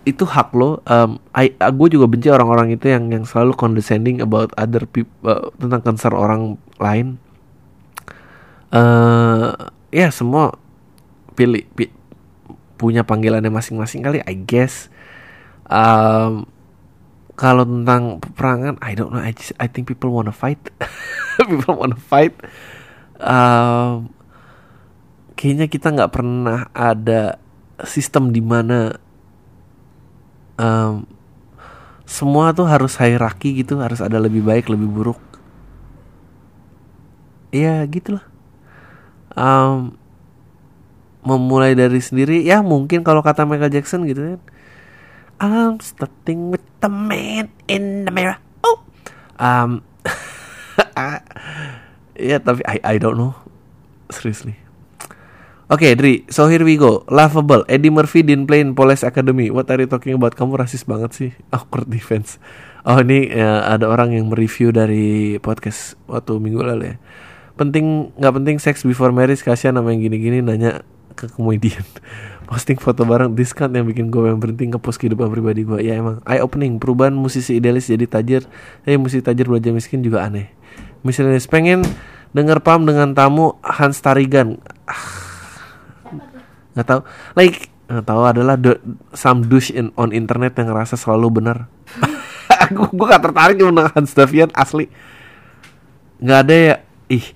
[0.09, 0.81] itu hak lo.
[0.89, 5.15] Um, I, uh, gue juga benci orang-orang itu yang yang selalu condescending about other people
[5.29, 7.21] uh, tentang concern orang lain.
[8.71, 9.53] Uh,
[9.91, 10.55] ya semua
[11.35, 11.93] pilih, pilih
[12.81, 14.89] punya panggilannya masing-masing kali, I guess.
[15.69, 16.49] Um,
[17.41, 20.61] kalau tentang peperangan I don't know I just I think people wanna fight
[21.41, 22.37] people wanna fight
[23.17, 24.13] um,
[25.41, 27.41] kayaknya kita nggak pernah ada
[27.89, 28.93] sistem di mana
[30.61, 31.09] um,
[32.05, 35.21] semua tuh harus hierarki gitu harus ada lebih baik lebih buruk
[37.57, 38.21] ya gitulah
[39.33, 39.97] um,
[41.25, 44.41] memulai dari sendiri ya mungkin kalau kata Michael Jackson gitu kan
[45.41, 48.37] I'm starting with the man in the mirror.
[48.61, 48.85] Oh,
[49.41, 49.81] um,
[52.21, 53.33] ya tapi I I don't know
[54.13, 54.60] seriously.
[55.71, 56.15] Oke, okay, Dri.
[56.27, 57.07] So here we go.
[57.07, 57.63] Laughable.
[57.71, 59.55] Eddie Murphy didn't play in Police Academy.
[59.55, 60.35] What are you talking about?
[60.35, 61.31] Kamu rasis banget sih.
[61.55, 62.43] Awkward defense.
[62.83, 66.97] Oh ini ya, ada orang yang mereview dari podcast waktu minggu lalu ya.
[67.55, 70.83] Penting nggak penting seks before marriage kasihan nama yang gini-gini nanya
[71.15, 71.87] ke komedian
[72.51, 76.19] posting foto bareng diskon yang bikin gue yang berhenti ngepost kehidupan pribadi gue ya emang
[76.25, 78.43] eye opening perubahan musisi idealis jadi tajir
[78.89, 80.49] eh musisi tajir belajar miskin juga aneh
[81.05, 81.85] misalnya pengen
[82.33, 84.57] denger pam dengan tamu Hans Tarigan
[84.89, 85.30] ah,
[86.81, 87.01] nggak tahu.
[87.37, 88.81] Like nggak tahu adalah the,
[89.13, 91.69] some douche in, on internet yang ngerasa selalu benar.
[92.75, 94.87] Gue gue gak tertarik dengan Hans Davian asli.
[96.23, 96.77] Nggak ada ya.
[97.11, 97.27] Ih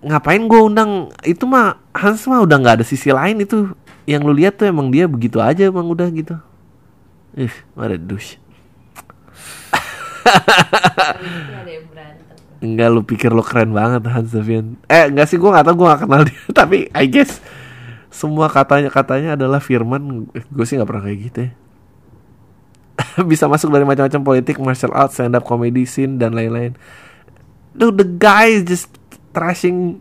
[0.00, 1.12] ngapain gue undang?
[1.20, 3.44] Itu mah Hans mah udah nggak ada sisi lain.
[3.44, 3.76] Itu
[4.08, 6.40] yang lu lihat tuh emang dia begitu aja emang udah gitu.
[7.34, 8.38] Ih ada dus
[12.64, 15.84] Enggak lu pikir lu keren banget Hans Davian Eh enggak sih gue gak tau gue
[15.84, 16.40] gak kenal dia.
[16.64, 17.42] Tapi I guess
[18.14, 20.30] Semua katanya katanya adalah Firman.
[20.30, 21.50] Gue sih gak pernah kayak gitu ya.
[23.30, 26.78] Bisa masuk dari macam-macam politik Martial arts, stand up comedy scene Dan lain-lain.
[27.74, 28.86] Dude the guy just
[29.34, 29.98] trashing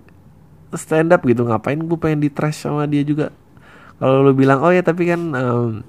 [0.78, 1.42] stand up gitu.
[1.42, 3.34] Ngapain gue pengen di trash sama dia juga?
[3.98, 5.82] Kalau lu bilang oh ya tapi kan um,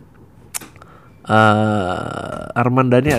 [1.28, 3.12] uh, Arman Dhani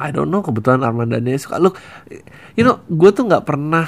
[0.00, 1.60] I don't know kebetulan Arman Dhani suka.
[1.60, 1.76] Lu
[2.56, 3.84] you know gue tuh nggak pernah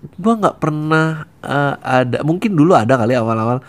[0.00, 3.60] gue nggak pernah uh, ada mungkin dulu ada kali awal-awal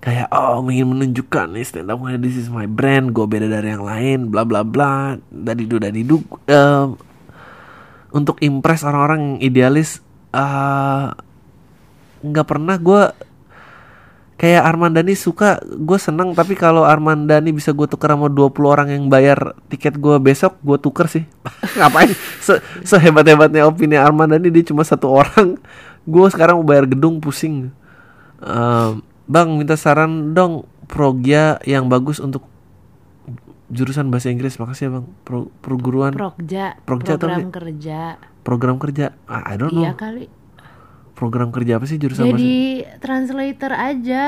[0.00, 3.84] kayak oh ingin menunjukkan nih stand up this is my brand gue beda dari yang
[3.84, 6.88] lain bla bla bla dari du dari du uh,
[8.10, 10.00] untuk impress orang-orang idealis
[12.22, 13.02] nggak uh, pernah gue
[14.40, 19.04] kayak Armandani suka gue seneng tapi kalau Armandani bisa gue tuker sama 20 orang yang
[19.12, 21.28] bayar tiket gue besok gue tuker sih.
[21.76, 22.08] Ngapain?
[22.40, 25.60] Se sehebat hebatnya opini Armandani dia cuma satu orang.
[26.08, 27.68] Gue sekarang mau bayar gedung pusing.
[28.40, 28.96] Uh,
[29.28, 32.48] bang minta saran dong progya yang bagus untuk
[33.68, 34.56] jurusan bahasa Inggris.
[34.56, 35.06] Makasih ya bang.
[35.20, 36.16] Pro, perguruan.
[36.16, 38.00] Progja progja program kerja.
[38.40, 39.12] Program kerja?
[39.28, 39.84] I don't know.
[39.84, 40.39] iya kali
[41.20, 42.96] program kerja apa sih jurusan jadi bahasa?
[43.04, 44.26] translator aja.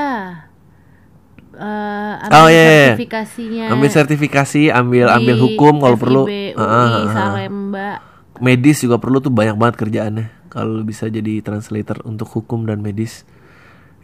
[1.53, 2.85] Uh, ambil oh, iya, iya.
[2.93, 3.65] sertifikasinya.
[3.73, 6.21] Ambil sertifikasi ambil di ambil hukum kalau perlu.
[6.29, 7.89] UI, uh, Salemba.
[8.37, 10.25] Medis juga perlu tuh banyak banget kerjaannya.
[10.53, 13.25] Kalau bisa jadi translator untuk hukum dan medis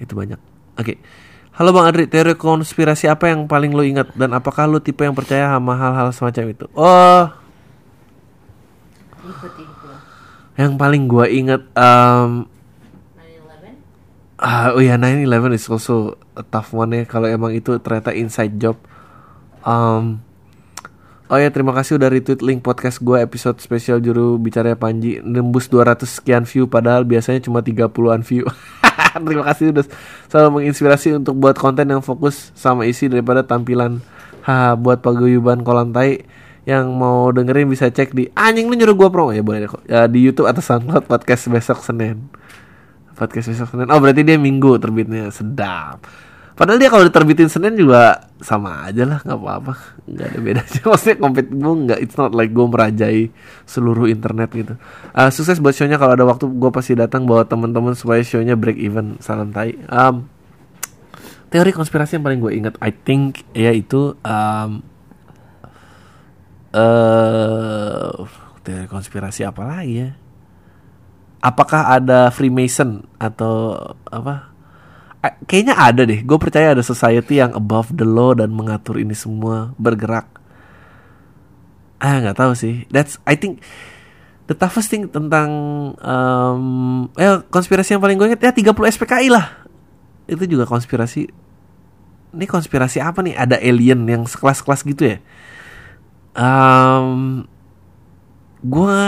[0.01, 0.41] itu banyak.
[0.81, 0.97] Oke.
[0.97, 0.97] Okay.
[1.57, 2.05] halo bang Adri.
[2.09, 4.13] Teori konspirasi apa yang paling lo ingat?
[4.17, 6.65] Dan apakah lo tipe yang percaya sama hal-hal semacam itu?
[6.73, 7.25] Oh.
[10.57, 12.45] Yang paling gua ingat um,
[14.39, 17.03] Ah, oh ya 9/11 is also a tough one ya.
[17.03, 18.79] Kalau emang itu ternyata inside job.
[19.67, 20.23] Um,
[21.27, 25.19] oh ya terima kasih udah retweet link podcast gue episode spesial juru bicara Panji.
[25.19, 28.47] Nembus 200 sekian view padahal biasanya cuma 30-an view.
[29.27, 29.83] terima kasih udah
[30.31, 33.99] selalu menginspirasi untuk buat konten yang fokus sama isi daripada tampilan
[34.47, 36.23] ha buat paguyuban kolam tai.
[36.63, 39.35] Yang mau dengerin bisa cek di anjing lu nyuruh gue promo.
[39.35, 39.83] Ya boleh kok.
[39.83, 42.31] Ya, di YouTube atau SoundCloud podcast besok Senin
[43.19, 43.91] podcast besok Senin.
[43.91, 46.07] Oh berarti dia Minggu terbitnya sedap.
[46.59, 49.79] Padahal dia kalau diterbitin Senin juga sama aja lah, nggak apa-apa,
[50.11, 50.79] nggak ada bedanya.
[50.91, 53.31] Maksudnya kompet gue nggak, it's not like gue merajai
[53.63, 54.75] seluruh internet gitu.
[55.15, 58.75] Uh, sukses buat shownya kalau ada waktu gue pasti datang bawa teman-teman supaya shownya break
[58.75, 59.15] even.
[59.23, 59.79] Salam tai.
[59.87, 60.27] Um,
[61.47, 64.83] teori konspirasi yang paling gue ingat, I think ya itu um,
[66.75, 68.27] uh,
[68.67, 70.11] teori konspirasi apa lagi ya?
[71.39, 73.75] Apakah ada Freemason atau
[74.11, 74.51] apa?
[75.19, 76.23] Kayaknya ada deh.
[76.23, 80.31] Gue percaya ada society yang above the law dan mengatur ini semua bergerak.
[81.99, 82.87] Ah nggak tahu sih.
[82.87, 83.59] That's I think
[84.47, 85.49] the toughest thing tentang
[85.99, 86.63] um,
[87.19, 89.67] eh konspirasi yang paling gue inget ya 30 SPKI lah.
[90.23, 91.27] Itu juga konspirasi.
[92.29, 93.35] Ini konspirasi apa nih?
[93.35, 95.17] Ada alien yang sekelas-kelas gitu ya?
[96.37, 97.43] Um,
[98.63, 98.99] gue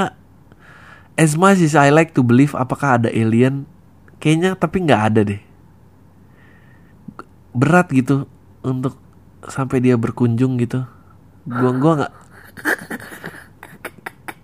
[1.22, 3.70] as much as I like to believe apakah ada alien
[4.18, 5.42] kayaknya tapi nggak ada deh.
[7.54, 8.26] Berat gitu
[8.66, 8.98] untuk
[9.46, 10.82] sampai dia berkunjung gitu.
[11.46, 12.14] Gua gua nggak.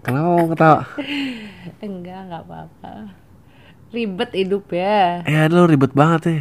[0.05, 0.82] Kenapa mau ketawa?
[1.82, 2.91] Enggak nggak apa-apa.
[3.89, 5.25] Ribet hidup ya.
[5.25, 6.39] Ya lo ribet banget ya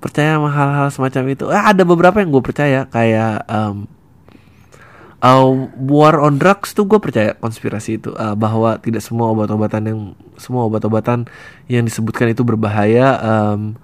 [0.00, 1.44] percaya sama hal-hal semacam itu.
[1.52, 3.84] Eh, ada beberapa yang gue percaya kayak um,
[5.20, 10.00] uh, war on drugs tuh gue percaya konspirasi itu uh, bahwa tidak semua obat-obatan yang
[10.40, 11.28] semua obat-obatan
[11.68, 13.20] yang disebutkan itu berbahaya.
[13.20, 13.76] Um,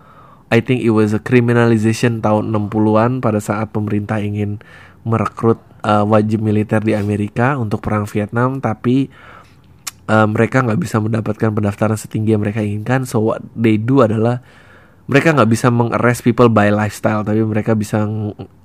[0.49, 4.63] I think it was a criminalization tahun 60-an pada saat pemerintah ingin
[5.03, 9.11] merekrut uh, wajib militer di Amerika untuk perang Vietnam tapi
[10.07, 13.05] uh, mereka nggak bisa mendapatkan pendaftaran setinggi yang mereka inginkan.
[13.05, 14.43] So what they do adalah
[15.07, 18.07] mereka nggak bisa mengarrest people by lifestyle tapi mereka bisa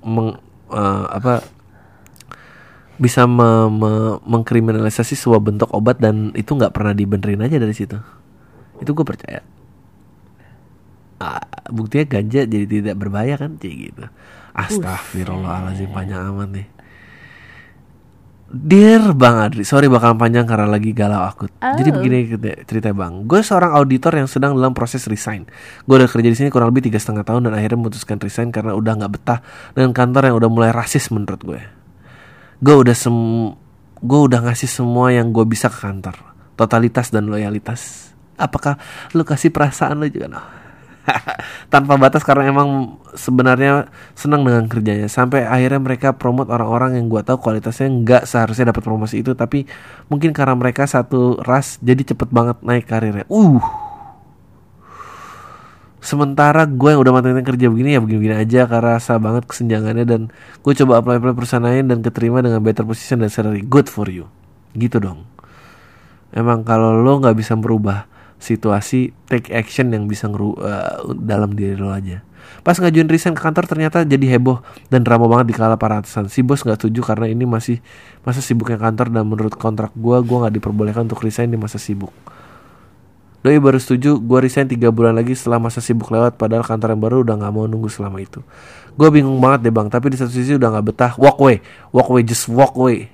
[0.02, 0.38] meng,
[0.70, 1.61] uh, apa
[3.02, 3.90] bisa me, me,
[4.22, 7.98] mengkriminalisasi sebuah bentuk obat dan itu nggak pernah dibenerin aja dari situ.
[8.78, 9.42] Itu gue percaya.
[11.18, 13.58] Ah, buktinya ganja jadi tidak berbahaya kan?
[13.58, 14.04] Kayak gitu.
[14.54, 16.68] Astagfirullahaladzim panjang amat nih.
[18.52, 21.48] Dear Bang Adri, sorry bakal panjang karena lagi galau akut.
[21.58, 21.74] Oh.
[21.74, 22.18] Jadi begini
[22.68, 25.48] cerita Bang, gue seorang auditor yang sedang dalam proses resign.
[25.88, 28.76] Gue udah kerja di sini kurang lebih tiga setengah tahun dan akhirnya memutuskan resign karena
[28.78, 29.40] udah nggak betah
[29.74, 31.81] dengan kantor yang udah mulai rasis menurut gue
[32.62, 33.16] gue udah sem
[34.02, 36.14] gue udah ngasih semua yang gue bisa ke kantor.
[36.54, 38.14] Totalitas dan loyalitas.
[38.38, 38.78] Apakah
[39.14, 40.30] lu kasih perasaan lu juga?
[40.30, 40.42] No?
[41.72, 45.10] tanpa batas karena emang sebenarnya senang dengan kerjanya.
[45.10, 49.66] Sampai akhirnya mereka promote orang-orang yang gue tahu kualitasnya nggak seharusnya dapat promosi itu tapi
[50.06, 53.26] mungkin karena mereka satu ras jadi cepet banget naik karirnya.
[53.26, 53.81] Uh
[56.02, 60.20] sementara gue yang udah matang kerja begini ya begini-begini aja karena rasa banget kesenjangannya dan
[60.60, 64.10] gue coba apply apply perusahaan lain dan keterima dengan better position dan salary good for
[64.10, 64.26] you.
[64.74, 65.22] Gitu dong.
[66.34, 68.10] Emang kalau lo nggak bisa merubah
[68.42, 72.26] situasi take action yang bisa ngeru uh, dalam diri lo aja.
[72.66, 74.58] Pas ngajuin resign ke kantor ternyata jadi heboh
[74.90, 77.78] dan drama banget di kala para atasan si bos nggak setuju karena ini masih
[78.26, 82.10] masa sibuknya kantor dan menurut kontrak gua gua nggak diperbolehkan untuk resign di masa sibuk
[83.42, 87.02] Doi baru setuju gue resign 3 bulan lagi setelah masa sibuk lewat Padahal kantor yang
[87.02, 88.38] baru udah gak mau nunggu selama itu.
[88.94, 91.12] Gue bingung banget deh bang Tapi di satu sisi udah gak betah.
[91.18, 91.58] Walk away
[91.90, 93.10] Walk away just walk away.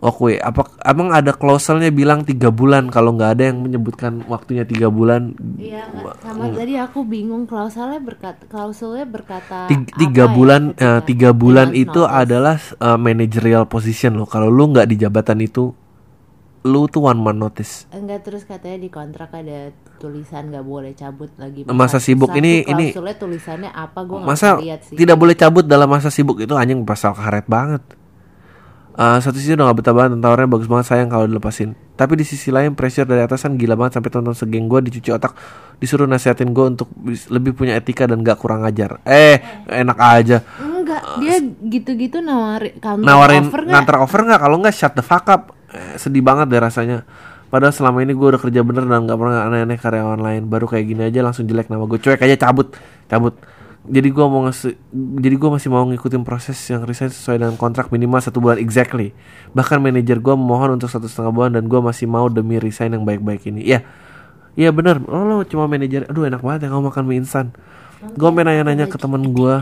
[0.00, 0.40] Walk away.
[0.40, 5.36] Apa, Emang ada klauselnya bilang 3 bulan Kalau gak ada yang menyebutkan waktunya 3 bulan?
[5.60, 5.92] Iya,
[6.24, 11.76] sama tadi aku bingung klausulnya berkata klausulnya berkata Tiga, tiga ya bulan eh, tiga bulan
[11.76, 12.16] itu notice.
[12.16, 15.76] adalah eh, managerial position loh kalau lu nggak di jabatan itu
[16.60, 17.88] lu tuh one man notice.
[17.88, 21.64] Enggak terus katanya di kontrak ada tulisan nggak boleh cabut lagi.
[21.64, 22.28] Masa sibuk.
[22.28, 24.04] Satu ini- ini- tulisannya apa?
[24.04, 24.96] Gue nggak masa lihat sih.
[24.96, 27.80] tidak boleh cabut dalam masa sibuk itu anjing pasal karet banget.
[29.00, 31.72] Eh, satu sisi udah gak betah banget tawarnya bagus banget sayang kalau dilepasin.
[31.96, 35.32] Tapi di sisi lain pressure dari atasan gila banget sampai tonton segeng gue dicuci otak
[35.80, 36.92] disuruh nasihatin gue untuk
[37.32, 39.00] lebih punya etika dan gak kurang ajar.
[39.08, 39.40] Eh
[39.72, 40.44] enak aja.
[40.60, 41.38] Enggak dia
[41.70, 43.72] gitu-gitu nawari counter nawarin nggak?
[43.72, 44.40] nganter offer nggak?
[44.42, 47.06] Kalau nggak shut the fuck up Eh, sedih banget deh rasanya.
[47.50, 50.86] Padahal selama ini gue udah kerja bener dan nggak pernah aneh-aneh karyawan lain baru kayak
[50.86, 52.74] gini aja langsung jelek nama gue cuek aja cabut.
[53.10, 53.34] Cabut.
[53.90, 54.76] Jadi gue mau ngasih
[55.18, 58.62] jadi gue masih mau ngikutin proses yang resign sesuai dengan kontrak minimal satu bulan.
[58.62, 59.10] Exactly.
[59.56, 63.02] Bahkan manajer gue memohon untuk satu setengah bulan dan gue masih mau demi resign yang
[63.02, 63.66] baik-baik ini.
[63.66, 63.82] Ya
[64.58, 67.54] Iya bener, oh lo cuma manajer, aduh enak banget ya kamu makan mie instan.
[68.18, 69.54] Gue pengen nanya-nanya ke temen gue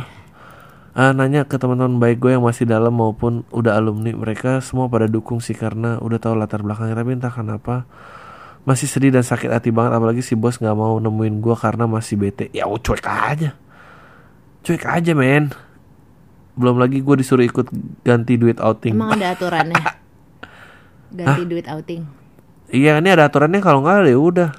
[0.99, 5.07] Ah, nanya ke teman-teman baik gue yang masih dalam maupun udah alumni mereka semua pada
[5.07, 6.99] dukung sih karena udah tahu latar belakangnya.
[6.99, 7.86] Tapi entah kenapa
[8.66, 12.18] masih sedih dan sakit hati banget apalagi si bos nggak mau nemuin gue karena masih
[12.18, 12.51] bete.
[12.51, 13.55] Ya oh, cuek aja.
[14.66, 15.55] Cuek aja men.
[16.59, 17.70] Belum lagi gue disuruh ikut
[18.03, 18.99] ganti duit outing.
[18.99, 19.78] Emang ada aturannya?
[21.14, 22.03] Ganti duit outing?
[22.74, 24.51] Iya ini ada aturannya kalau nggak ada ya udah.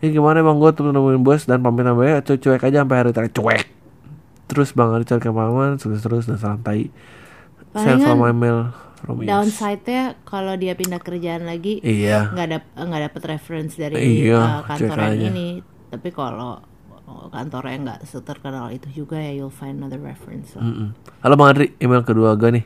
[0.00, 1.84] Ya gimana emang gue tuh nemuin bos dan pamit
[2.24, 3.36] cu- cuek aja sampai hari terakhir.
[3.36, 3.75] Cuek
[4.46, 6.88] terus bang Richard Kemaman sukses terus dan salam tai
[7.72, 8.58] Send Palingan from my mail
[8.96, 12.32] from downside-nya kalau dia pindah kerjaan lagi Iya.
[12.32, 15.26] nggak dap nggak dapet reference dari Iya, uh, kantor cek yang aja.
[15.28, 15.48] ini
[15.86, 16.62] tapi kalau
[17.28, 20.62] kantornya nggak seterkenal itu juga ya you'll find another reference lah.
[20.62, 20.90] Mm-mm.
[21.22, 22.64] Halo Bang Adri, email kedua gue nih.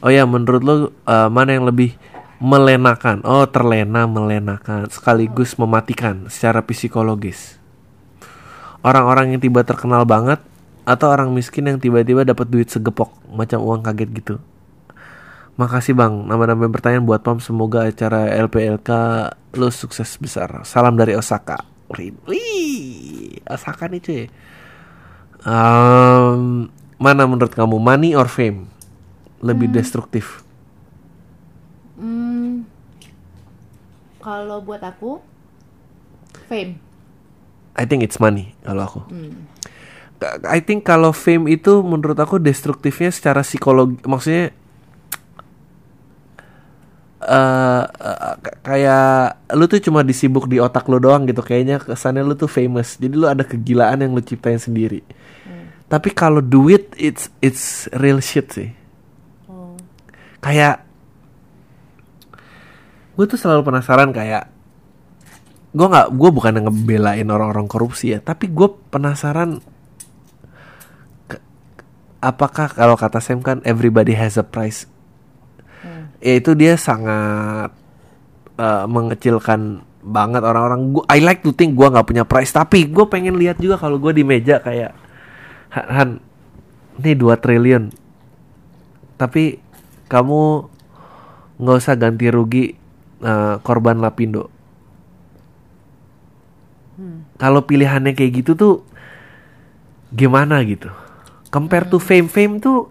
[0.00, 0.74] Oh ya, menurut lo
[1.04, 1.92] uh, mana yang lebih
[2.40, 3.20] melenakan?
[3.22, 7.60] Oh, terlena, melenakan, sekaligus mematikan secara psikologis.
[8.80, 10.40] Orang-orang yang tiba terkenal banget
[10.82, 14.34] atau orang miskin yang tiba-tiba dapat duit segepok macam uang kaget gitu.
[15.60, 18.90] Makasih Bang, nama-nama pertanyaan buat Pam semoga acara LPLK
[19.54, 20.64] lo sukses besar.
[20.64, 21.60] Salam dari Osaka.
[21.92, 24.22] Wih, Osaka nih cuy.
[25.44, 28.64] Um, mana menurut kamu money or fame
[29.44, 30.40] lebih destruktif?
[32.00, 32.64] Hmm,
[34.24, 35.20] kalau buat aku
[36.48, 36.78] fame
[37.72, 39.00] I think it's money kalau aku.
[40.46, 44.54] I think kalau fame itu menurut aku destruktifnya secara psikologi, maksudnya
[47.22, 52.26] eh eh, k- kayak lu tuh cuma disibuk di otak lu doang gitu kayaknya kesannya
[52.26, 52.98] lu tuh famous.
[52.98, 55.06] Jadi lu ada kegilaan yang lu ciptain sendiri.
[55.86, 58.70] Tapi kalau duit it's it's real shit sih.
[59.46, 59.78] Oh
[60.42, 60.82] kayak
[63.12, 64.48] gue tuh selalu penasaran kayak
[65.72, 69.60] gue nggak gue bukan ngebelain orang-orang korupsi ya tapi gue penasaran
[72.22, 74.86] apakah kalau kata Sam kan everybody has a price?
[76.22, 77.74] Ya itu dia sangat
[78.54, 80.94] eh, mengecilkan banget orang-orang.
[80.94, 82.54] Gue I like to think gue nggak punya price.
[82.54, 84.94] Tapi gue pengen lihat juga kalau gue di meja kayak
[85.74, 86.10] Han, Han
[87.02, 87.84] ini 2 triliun.
[89.18, 89.58] Tapi
[90.06, 90.40] kamu
[91.58, 92.70] nggak usah ganti rugi
[93.26, 94.46] eh, korban lapindo.
[97.42, 98.74] Kalau pilihannya kayak gitu tuh
[100.14, 101.01] gimana gitu
[101.52, 102.88] compare to fame fame tuh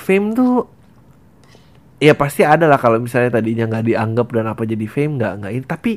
[0.00, 0.66] fame tuh
[2.00, 5.52] ya pasti ada lah kalau misalnya tadinya nggak dianggap dan apa jadi fame nggak nggak
[5.52, 5.92] ini tapi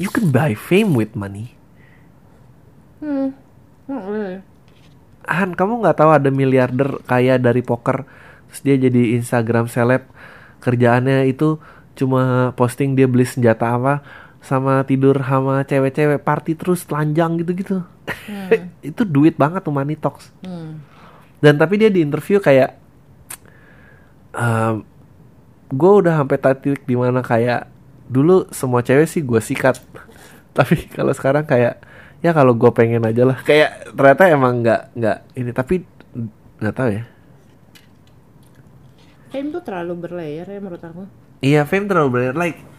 [0.00, 1.54] you can buy fame with money
[3.04, 3.30] hmm.
[3.84, 4.40] Hmm.
[5.28, 8.08] Han kamu nggak tahu ada miliarder kaya dari poker
[8.48, 10.08] terus dia jadi Instagram seleb
[10.64, 11.60] kerjaannya itu
[11.94, 14.02] cuma posting dia beli senjata apa
[14.44, 17.80] sama tidur sama cewek-cewek party terus telanjang gitu-gitu.
[18.84, 20.30] Itu duit banget tuh money talks.
[20.44, 20.84] Hmm.
[21.44, 22.80] dan tapi dia di interview kayak
[25.74, 27.68] gue udah sampai titik di mana kayak
[28.08, 29.80] dulu semua cewek sih gue sikat.
[30.56, 31.82] Tapi kalau sekarang kayak
[32.22, 33.38] ya kalau gue pengen aja lah.
[33.42, 35.74] Kayak ternyata emang nggak nggak ini tapi
[36.62, 37.04] nggak tahu ya.
[39.34, 41.04] Fame tuh terlalu berlayer ya menurut aku.
[41.42, 42.73] Iya fame terlalu bener like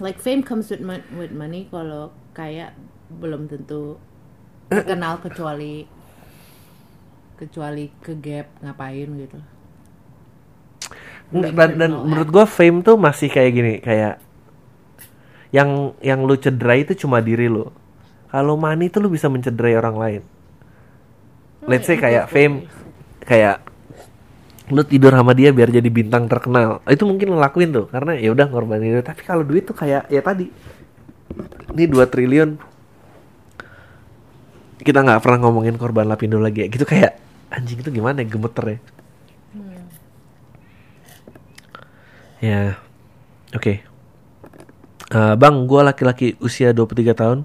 [0.00, 2.76] like fame comes with mon- with money kalau kayak
[3.08, 3.96] belum tentu
[4.68, 5.86] terkenal kecuali
[7.36, 9.38] kecuali ke gap ngapain gitu.
[11.26, 14.22] Nggak, dan, dan menurut gue fame tuh masih kayak gini kayak
[15.50, 17.68] yang yang lu cederai itu cuma diri lu.
[18.30, 20.22] Kalau money tuh lu bisa mencederai orang lain.
[21.66, 22.70] Let's say kayak fame
[23.26, 23.65] kayak
[24.66, 28.34] lu tidur sama dia biar jadi bintang terkenal itu mungkin lo lakuin tuh karena ya
[28.34, 30.50] udah ngorbanin itu tapi kalau duit tuh kayak ya tadi
[31.76, 32.50] ini 2 triliun
[34.82, 37.14] kita nggak pernah ngomongin korban lapindo lagi ya gitu kayak
[37.54, 38.78] anjing itu gimana ya gemeter ya
[42.36, 42.76] Ya,
[43.56, 43.80] oke.
[45.06, 47.38] Eh, bang, gue laki-laki usia 23 tahun.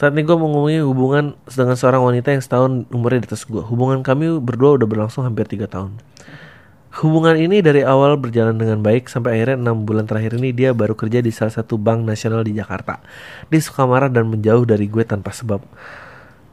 [0.00, 3.60] Saat ini gue mengumumi hubungan dengan seorang wanita yang setahun umurnya di atas gue.
[3.60, 5.92] Hubungan kami berdua udah berlangsung hampir 3 tahun.
[6.90, 10.98] Hubungan ini dari awal berjalan dengan baik sampai akhirnya 6 bulan terakhir ini dia baru
[10.98, 12.98] kerja di salah satu bank nasional di Jakarta.
[13.46, 15.62] Dia suka marah dan menjauh dari gue tanpa sebab.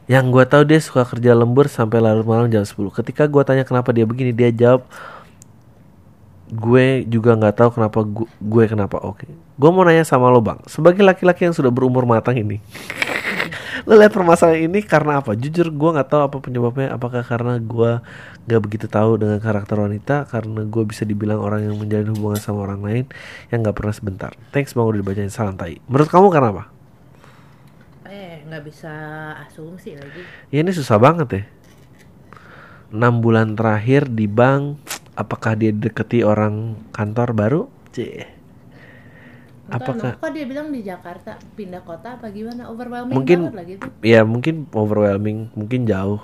[0.06, 2.70] Yang gue tahu dia suka kerja lembur sampai larut malam jam 10.
[2.94, 4.86] Ketika gue tanya kenapa dia begini, dia jawab
[6.48, 10.56] gue juga nggak tahu kenapa gue, gue kenapa oke gue mau nanya sama lo bang
[10.64, 12.64] sebagai laki-laki yang sudah berumur matang ini
[13.88, 18.00] lo lihat permasalahan ini karena apa jujur gue nggak tahu apa penyebabnya apakah karena gue
[18.48, 22.64] nggak begitu tahu dengan karakter wanita karena gue bisa dibilang orang yang menjalin hubungan sama
[22.64, 23.06] orang lain
[23.52, 24.32] yang nggak pernah sebentar.
[24.50, 25.84] Thanks bang udah dibacain salam tai.
[25.86, 26.64] Menurut kamu karena apa?
[28.08, 28.94] Eh nggak bisa
[29.44, 30.24] asumsi lagi.
[30.48, 31.44] Ya ini susah banget ya.
[32.88, 34.80] 6 bulan terakhir di bank
[35.14, 37.62] apakah dia deketi orang kantor baru?
[37.92, 38.32] Cie.
[39.68, 42.72] apakah Kok dia bilang di Jakarta pindah kota apa gimana?
[42.72, 43.84] Overwhelming Mungkin- banget lah gitu.
[44.00, 46.24] ya mungkin overwhelming mungkin jauh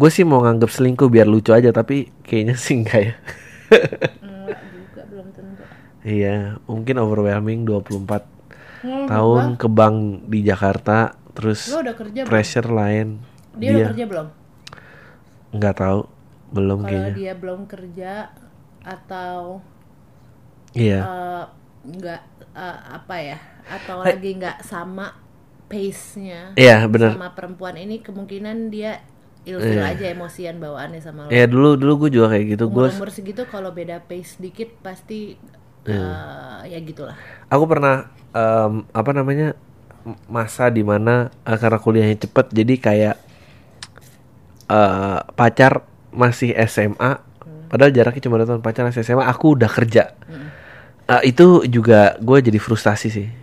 [0.00, 3.14] gue sih mau nganggap selingkuh biar lucu aja tapi kayaknya sih enggak ya
[4.24, 5.64] Enggak juga belum tentu.
[6.02, 8.26] iya mungkin overwhelming 24
[8.82, 9.96] Hmm, tahun ke bank
[10.30, 12.30] di Jakarta terus udah kerja belum?
[12.30, 13.20] pressure lain
[13.60, 14.28] Dia, udah kerja belum?
[15.52, 16.00] nggak tahu
[16.52, 18.12] belum Kalau kayaknya dia belum kerja
[18.94, 19.62] atau
[20.74, 21.42] iya eh,
[21.82, 22.20] nggak
[22.56, 23.38] eh, apa ya?
[23.76, 25.06] Atau lagi nggak sama
[25.70, 29.00] pace-nya iya benar sama perempuan ini kemungkinan dia
[29.42, 31.30] ilfil aja emosian bawaannya sama lo.
[31.34, 32.64] ya dulu dulu gue juga kayak gitu.
[32.70, 35.34] Gue Umur-umur segitu kalau beda pace dikit pasti
[35.86, 37.18] eh, ya gitulah.
[37.50, 39.58] aku pernah em, apa namanya
[40.30, 43.16] masa di mana eh, karena kuliahnya cepet jadi kayak
[44.70, 45.82] eh, pacar
[46.14, 47.18] masih SMA
[47.66, 50.14] padahal jaraknya cuma dua tahun pacar masih SMA aku udah kerja.
[51.10, 53.41] Eh, itu juga gue jadi frustasi sih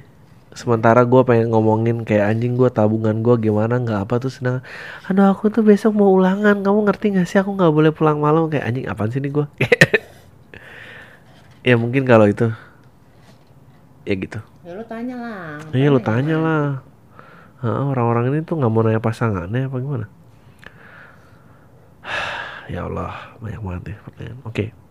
[0.58, 4.66] sementara gue pengen ngomongin kayak anjing gue tabungan gue gimana nggak apa tuh sedang
[5.06, 8.50] aduh aku tuh besok mau ulangan kamu ngerti gak sih aku nggak boleh pulang malam
[8.50, 9.46] kayak anjing apaan sih nih gue
[11.70, 12.50] ya mungkin kalau itu
[14.10, 15.58] ya gitu Ya lo tanya lah.
[15.74, 16.66] Iya lo tanya lah.
[17.66, 20.06] Orang-orang ini tuh nggak mau nanya pasangannya apa gimana?
[22.74, 24.40] ya Allah, banyak banget ya pertanyaan.
[24.46, 24.70] Oke.
[24.70, 24.89] Aku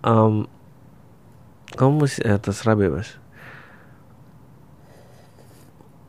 [0.00, 0.34] Em,
[1.78, 3.14] kamu mesti eh, terserah bebas.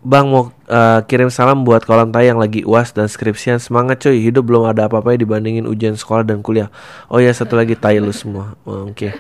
[0.02, 3.62] Bang mau eh, kirim salam buat kolam tai yang lagi uas dan skripsian.
[3.62, 4.18] Semangat cuy.
[4.18, 6.74] Hidup belum ada apa-apa dibandingin ujian sekolah dan kuliah.
[7.14, 8.58] Oh ya satu lagi tai lu semua.
[8.66, 9.14] Oke.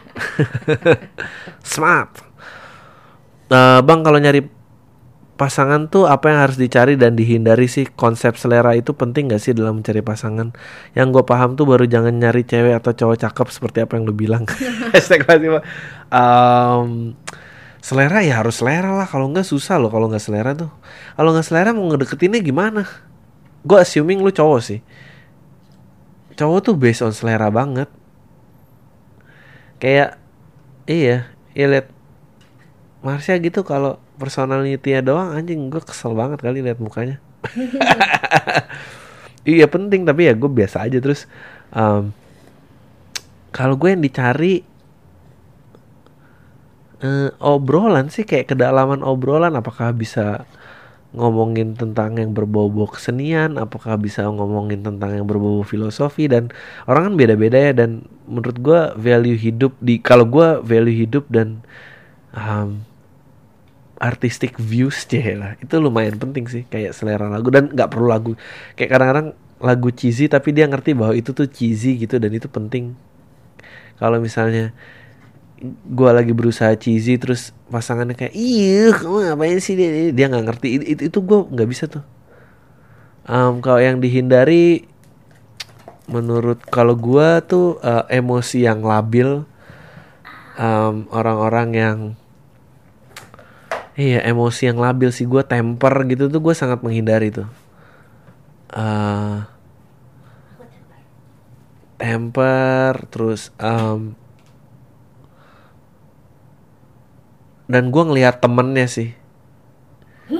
[1.61, 2.25] Smart.
[3.53, 4.60] Eh, bang kalau nyari
[5.41, 7.89] pasangan tuh apa yang harus dicari dan dihindari sih?
[7.89, 10.53] Konsep selera itu penting gak sih dalam mencari pasangan?
[10.93, 14.13] Yang gue paham tuh baru jangan nyari cewek atau cowok cakep seperti apa yang lu
[14.13, 14.45] bilang.
[14.93, 15.25] Hashtag.
[15.25, 17.17] Em,
[17.81, 19.09] selera ya harus selera lah.
[19.09, 20.69] Kalau nggak susah loh kalau nggak selera tuh.
[21.17, 22.85] Kalau nggak selera mau ngedeketinnya gimana?
[23.65, 24.85] Gue assuming lu cowok sih.
[26.37, 27.89] Cowok tuh based on selera banget.
[29.81, 30.21] Kayak
[30.85, 31.87] iya iya liat
[33.01, 35.73] Marsha gitu kalau personality-nya doang anjing.
[35.73, 37.17] Gue kesel banget kali liat mukanya.
[39.41, 40.05] Iya penting.
[40.05, 41.01] Tapi ya gue biasa aja.
[41.01, 41.25] Terus
[41.73, 42.13] em,
[43.49, 44.61] kalau gue yang dicari
[47.01, 49.57] eh, obrolan sih kayak kedalaman obrolan.
[49.57, 50.45] Apakah bisa
[51.11, 53.57] ngomongin tentang yang berbau-bau kesenian?
[53.57, 56.29] Apakah bisa ngomongin tentang yang berbau filosofi?
[56.29, 56.53] Dan
[56.85, 57.73] orang kan beda-beda ya.
[57.73, 61.65] Dan menurut gua value hidup di kalau gua value hidup dan
[62.37, 62.85] um,
[64.01, 65.53] artistic views ceh lah.
[65.61, 67.53] Itu lumayan penting sih kayak selera lagu.
[67.53, 68.33] Dan nggak perlu lagu
[68.73, 69.27] kayak kadang-kadang
[69.61, 72.97] lagu cheesy tapi dia ngerti bahwa itu tuh cheesy gitu dan itu penting.
[74.01, 74.73] Kalau misalnya
[75.85, 79.77] gua lagi berusaha cheesy terus pasangannya kayak iya kamu ngapain sih?
[79.77, 80.67] Dia dia nggak ngerti.
[80.81, 82.03] Itu itu, itu gue nggak bisa tuh.
[83.29, 84.89] Um, kalau yang dihindari
[86.09, 89.45] menurut kalau gua tuh uh, emosi yang labil
[90.57, 91.97] um, orang-orang yang
[94.01, 95.29] iya emosi yang labil sih.
[95.29, 97.45] Gua temper gitu tuh gue sangat menghindari tuh.
[98.71, 99.45] Uh,
[102.01, 104.17] temper terus um,
[107.69, 109.09] dan gua ngelihat temennya sih.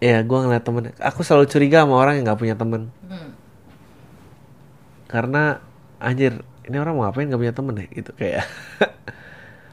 [0.00, 2.88] Ya gua ngeliat temen aku selalu curiga sama orang yang nggak punya temen.
[3.04, 3.36] Hmm.
[5.12, 5.60] karena
[6.00, 7.86] anjir ini orang mau ngapain gak punya temen ya?
[7.90, 8.46] Gitu kayak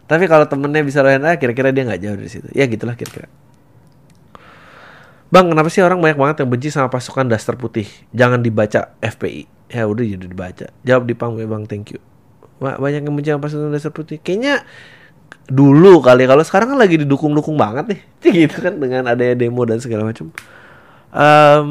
[0.07, 2.47] tapi kalau temennya bisa lo handle kira-kira dia nggak jauh dari situ.
[2.55, 3.27] Ya gitulah kira-kira.
[5.27, 7.83] Bang kenapa sih orang banyak banget yang benci sama pasukan daster putih?
[8.15, 10.67] Jangan dibaca FPI ya udah jadi dibaca.
[10.87, 11.67] Jawab di pang ya bang.
[11.67, 11.99] Thank you.
[12.57, 14.17] Wah, banyak yang benci sama pasukan daster putih.
[14.23, 14.63] Kayaknya
[15.47, 18.01] dulu kali kalau sekarang kan lagi didukung-dukung banget nih.
[18.47, 20.31] Gitu kan dengan adanya demo dan segala macam.
[21.11, 21.67] Em,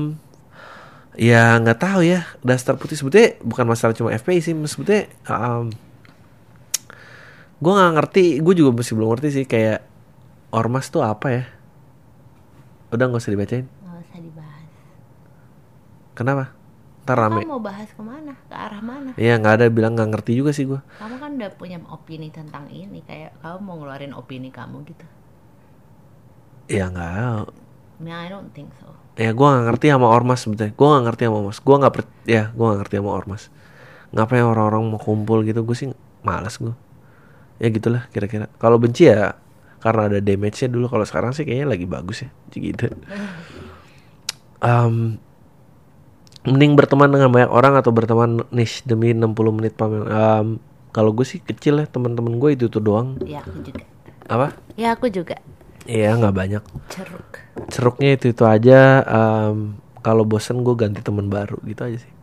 [1.17, 3.01] ya nggak tahu ya daster putih.
[3.01, 5.73] Sebetulnya bukan masalah cuma FPI sih sebetulnya um,
[7.57, 9.81] gue nggak ngerti gue juga masih belum ngerti sih kayak
[10.53, 11.45] ormas tuh apa ya?
[12.93, 13.67] Udah nggak usah dibacain.
[13.67, 14.69] Nggak usah dibahas.
[16.13, 16.45] Kenapa?
[17.07, 17.41] Ntar rame.
[17.47, 18.35] Kamu mau bahas ke mana?
[18.51, 19.11] Ke arah mana?
[19.17, 22.69] Iya nggak ada bilang nggak ngerti juga sih gue kamu kan udah punya opini tentang
[22.69, 25.07] ini kayak kamu mau ngeluarin opini kamu gitu.
[26.67, 27.49] Ya nggak.
[28.05, 28.93] I don't think so.
[29.17, 31.59] Ya gue nggak ngerti sama ormas sebetulnya gue nggak ngerti sama ormas.
[31.65, 33.43] Gue nggak per ya gue nggak ngerti sama ormas.
[34.13, 35.65] Ngapain orang-orang mau kumpul gitu?
[35.65, 35.89] Gue sih
[36.21, 36.77] malas gue
[37.63, 38.47] ya gitulah kira-kira.
[38.61, 39.37] Kalau benci ya
[39.81, 40.87] karena ada damage-nya dulu.
[40.91, 42.89] Kalau sekarang sih kayaknya lagi bagus ya gitu.
[44.65, 45.21] Em,
[46.47, 50.57] mending berteman dengan banyak orang atau berteman niche demi 60 menit pamer Em,
[50.91, 53.21] kalau gue sih kecil ya teman-teman gue itu tuh doang.
[53.27, 53.85] Ya aku juga.
[54.27, 54.47] Apa?
[54.75, 55.37] Ya aku juga.
[55.87, 56.63] Iya nggak banyak.
[56.91, 57.31] Ceruk.
[57.71, 59.05] Ceruknya itu itu aja.
[59.05, 59.77] Em,
[60.07, 62.07] kalau bosen gue ganti teman baru gitu aja sih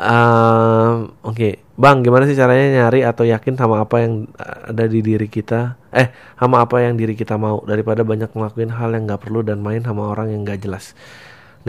[0.00, 1.60] Em, oke.
[1.76, 4.28] Bang gimana sih caranya nyari atau yakin sama apa yang
[4.68, 5.76] ada di diri kita?
[5.92, 6.08] Eh
[6.40, 9.80] sama apa yang diri kita mau daripada banyak ngelakuin hal yang nggak perlu dan main
[9.84, 10.96] sama orang yang nggak jelas.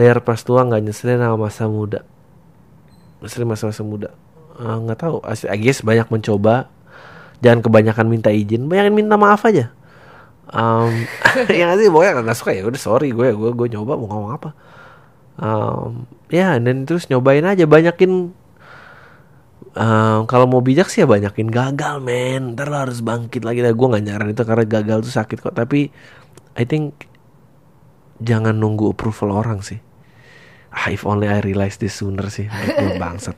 [0.00, 2.00] Layar pas tua nggak nyeselin sama masa muda.
[3.20, 4.08] Nyeselin masa-masa muda.
[4.60, 5.16] Eh, nggak tahu.
[5.24, 6.72] As- I guess banyak mencoba.
[7.44, 8.64] Jangan kebanyakan minta izin.
[8.68, 9.72] Banyakin minta maaf aja.
[10.52, 11.04] Um,
[11.52, 11.88] yang sih?
[11.92, 12.52] Pokoknya nggak suka.
[12.56, 13.12] Ya udah sorry.
[13.12, 14.50] Gue gue gue nyoba mau ngomong apa
[15.40, 18.32] um, ya dan terus nyobain aja banyakin
[19.76, 22.56] um, kalau mau bijak sih ya banyakin gagal men.
[22.56, 23.64] Ntar lo harus bangkit lagi.
[23.64, 25.54] Gue nggak nyaran itu karena gagal tuh sakit kok.
[25.56, 25.88] Tapi
[26.56, 27.08] I think
[28.20, 29.80] jangan nunggu approval orang sih.
[30.72, 32.48] Ah, if only I realize this sooner sih.
[32.48, 33.36] Gue bangsat.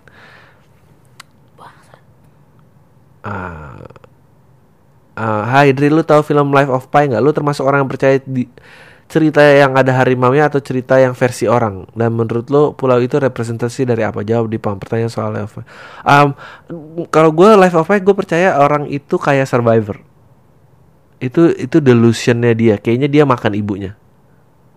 [3.24, 3.80] Ah,
[5.16, 7.24] ah, Hai Dri, lu tahu film Life of Pi nggak?
[7.24, 8.44] Lu termasuk orang yang percaya di
[9.06, 11.88] cerita yang ada harimau-nya atau cerita yang versi orang?
[11.92, 14.24] Dan menurut lu pulau itu representasi dari apa?
[14.24, 15.64] Jawab di pam pertanyaan soal Life of Pi.
[16.04, 16.28] Um,
[17.08, 20.00] kalau gue Life of Pi, gue percaya orang itu kayak survivor.
[21.22, 22.74] Itu itu delusionnya dia.
[22.80, 23.92] Kayaknya dia makan ibunya.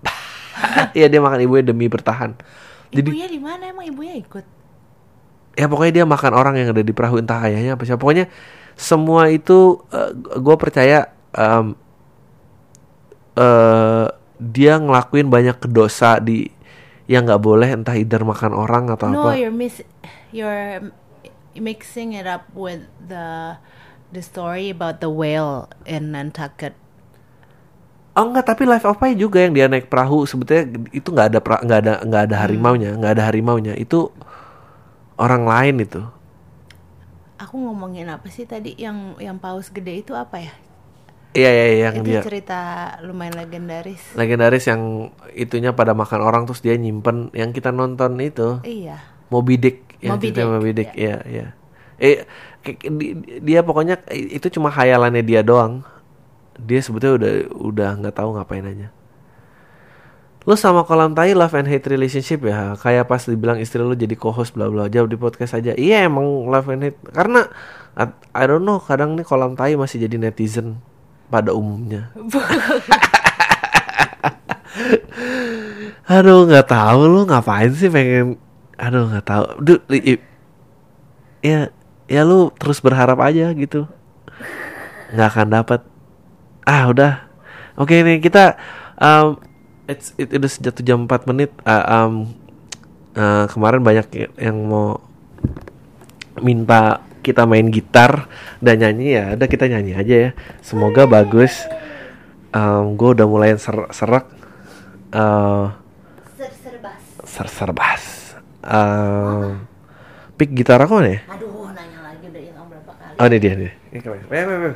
[0.97, 2.33] Iya dia makan ibunya demi bertahan.
[2.89, 4.57] Jadi ibunya di mana emang ibunya ikut
[5.57, 8.29] ya pokoknya dia makan orang yang ada di perahu entah ayahnya apa siapa pokoknya
[8.77, 9.81] semua itu
[10.37, 11.73] gue percaya em,
[13.37, 14.05] eh,
[14.37, 16.49] dia ngelakuin banyak dosa di
[17.07, 19.39] yang nggak boleh entah either makan orang atau no apa.
[19.39, 19.79] you're miss
[20.35, 20.91] you're
[21.55, 23.57] mixing it up with the
[24.11, 26.75] the story about the whale in Nantucket.
[28.17, 30.25] Oh enggak tapi life of Pi juga yang dia naik perahu.
[30.25, 33.73] Sebetulnya itu nggak ada nggak ada nggak ada harimaunya nggak ada harimaunya.
[33.77, 34.11] Itu
[35.15, 36.01] orang lain itu.
[37.37, 38.73] Aku ngomongin apa sih tadi?
[38.75, 40.53] Yang yang paus gede itu apa ya
[41.37, 42.21] iya iya iya, yang itu dia.
[42.25, 42.59] cerita
[43.05, 44.01] lumayan legendaris.
[44.17, 48.57] Legendaris yang itunya pada makan orang terus dia nyimpen yang kita nonton itu.
[48.65, 48.97] Iya.
[49.29, 51.47] Moby Dick yang Moby cerita Dick, Moby Dick ya ya
[51.97, 52.23] eh
[52.61, 55.85] kayak- di- dia pokoknya itu cuma khayalannya dia doang.
[56.57, 58.89] Dia sebetulnya udah udah nggak tahu ngapain aja.
[60.47, 62.79] Lu sama kolam tai love and hate relationship ya?
[62.79, 65.75] Kayak pas dibilang istri lu jadi co-host bla bla jawab di podcast aja.
[65.75, 66.99] Iya emang love and hate.
[67.11, 67.51] Karena
[68.31, 70.79] I don't know kadang nih kolam tai masih jadi netizen
[71.27, 72.11] pada umumnya.
[76.07, 78.39] Aduh nggak tahu lu ngapain sih pengen
[78.79, 79.43] aduh nggak tahu.
[79.59, 79.79] Duh,
[81.43, 81.67] ya
[82.07, 83.89] ya lu terus berharap aja gitu.
[85.11, 85.81] Nggak akan dapat
[86.63, 87.13] ah udah.
[87.75, 88.55] Oke nih kita
[89.01, 89.37] um,
[89.87, 91.51] it's, it, udah sejatuh jam 4 menit.
[91.67, 92.31] Ah, um,
[93.17, 94.07] uh, kemarin banyak
[94.39, 95.01] yang mau
[96.41, 98.31] minta kita main gitar
[98.63, 100.31] dan nyanyi ya udah kita nyanyi aja ya
[100.63, 101.67] semoga bagus
[102.55, 104.37] um, gue udah mulai ser serak
[105.07, 105.71] Uh,
[107.23, 108.35] Serserbas.
[108.59, 109.63] Um,
[110.35, 111.21] pick gitar aku mana ya?
[111.31, 113.15] Aduh, nanya lagi udah hilang berapa kali.
[113.15, 113.73] Oh ini dia nih.
[113.95, 114.71] Ini.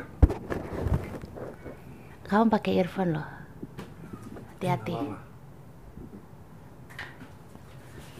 [2.24, 3.28] Kamu pakai earphone loh.
[4.56, 4.96] Hati-hati.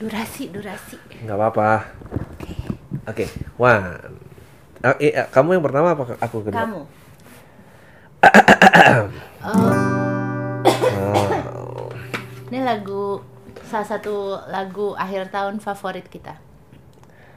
[0.05, 0.97] Durasi, durasi.
[1.24, 1.70] Nggak apa-apa.
[2.37, 2.53] Oke.
[3.09, 3.24] Oke,
[3.57, 4.21] one.
[4.83, 6.66] Ah, eh, eh, kamu yang pertama apa aku kedua?
[6.66, 6.80] Kamu.
[9.43, 11.91] Oh.
[12.47, 13.18] Ini lagu
[13.66, 16.39] salah satu lagu akhir tahun favorit kita.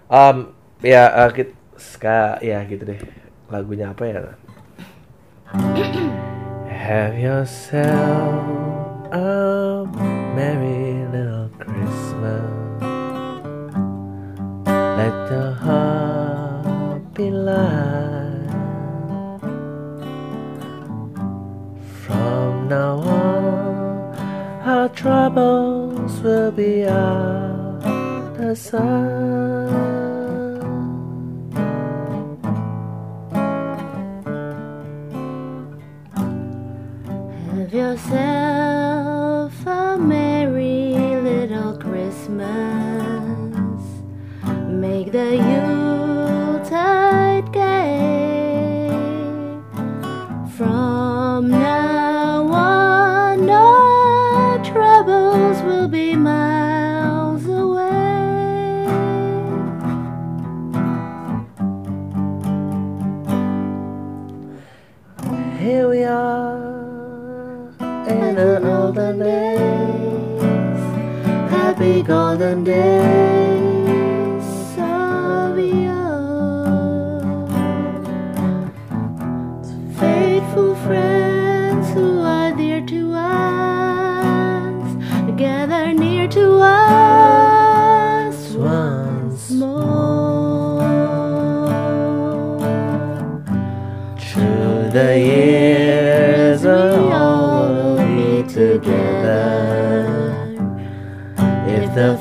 [0.06, 0.54] Um,
[0.86, 3.02] ya uh, kit, ska, ya gitu deh.
[3.50, 4.38] Lagunya apa ya?
[6.86, 8.46] Have yourself
[9.10, 9.82] a
[10.38, 12.46] merry little Christmas.
[14.70, 16.15] Let your heart
[17.24, 18.50] light.
[22.04, 24.16] From now on,
[24.64, 27.82] our troubles will be out
[28.38, 29.55] the sun.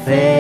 [0.07, 0.34] If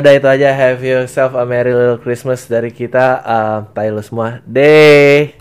[0.00, 0.48] udah itu aja.
[0.52, 3.20] Have yourself a merry little Christmas dari kita.
[3.24, 4.40] Uh, Tayo lu semua.
[4.48, 5.39] Deh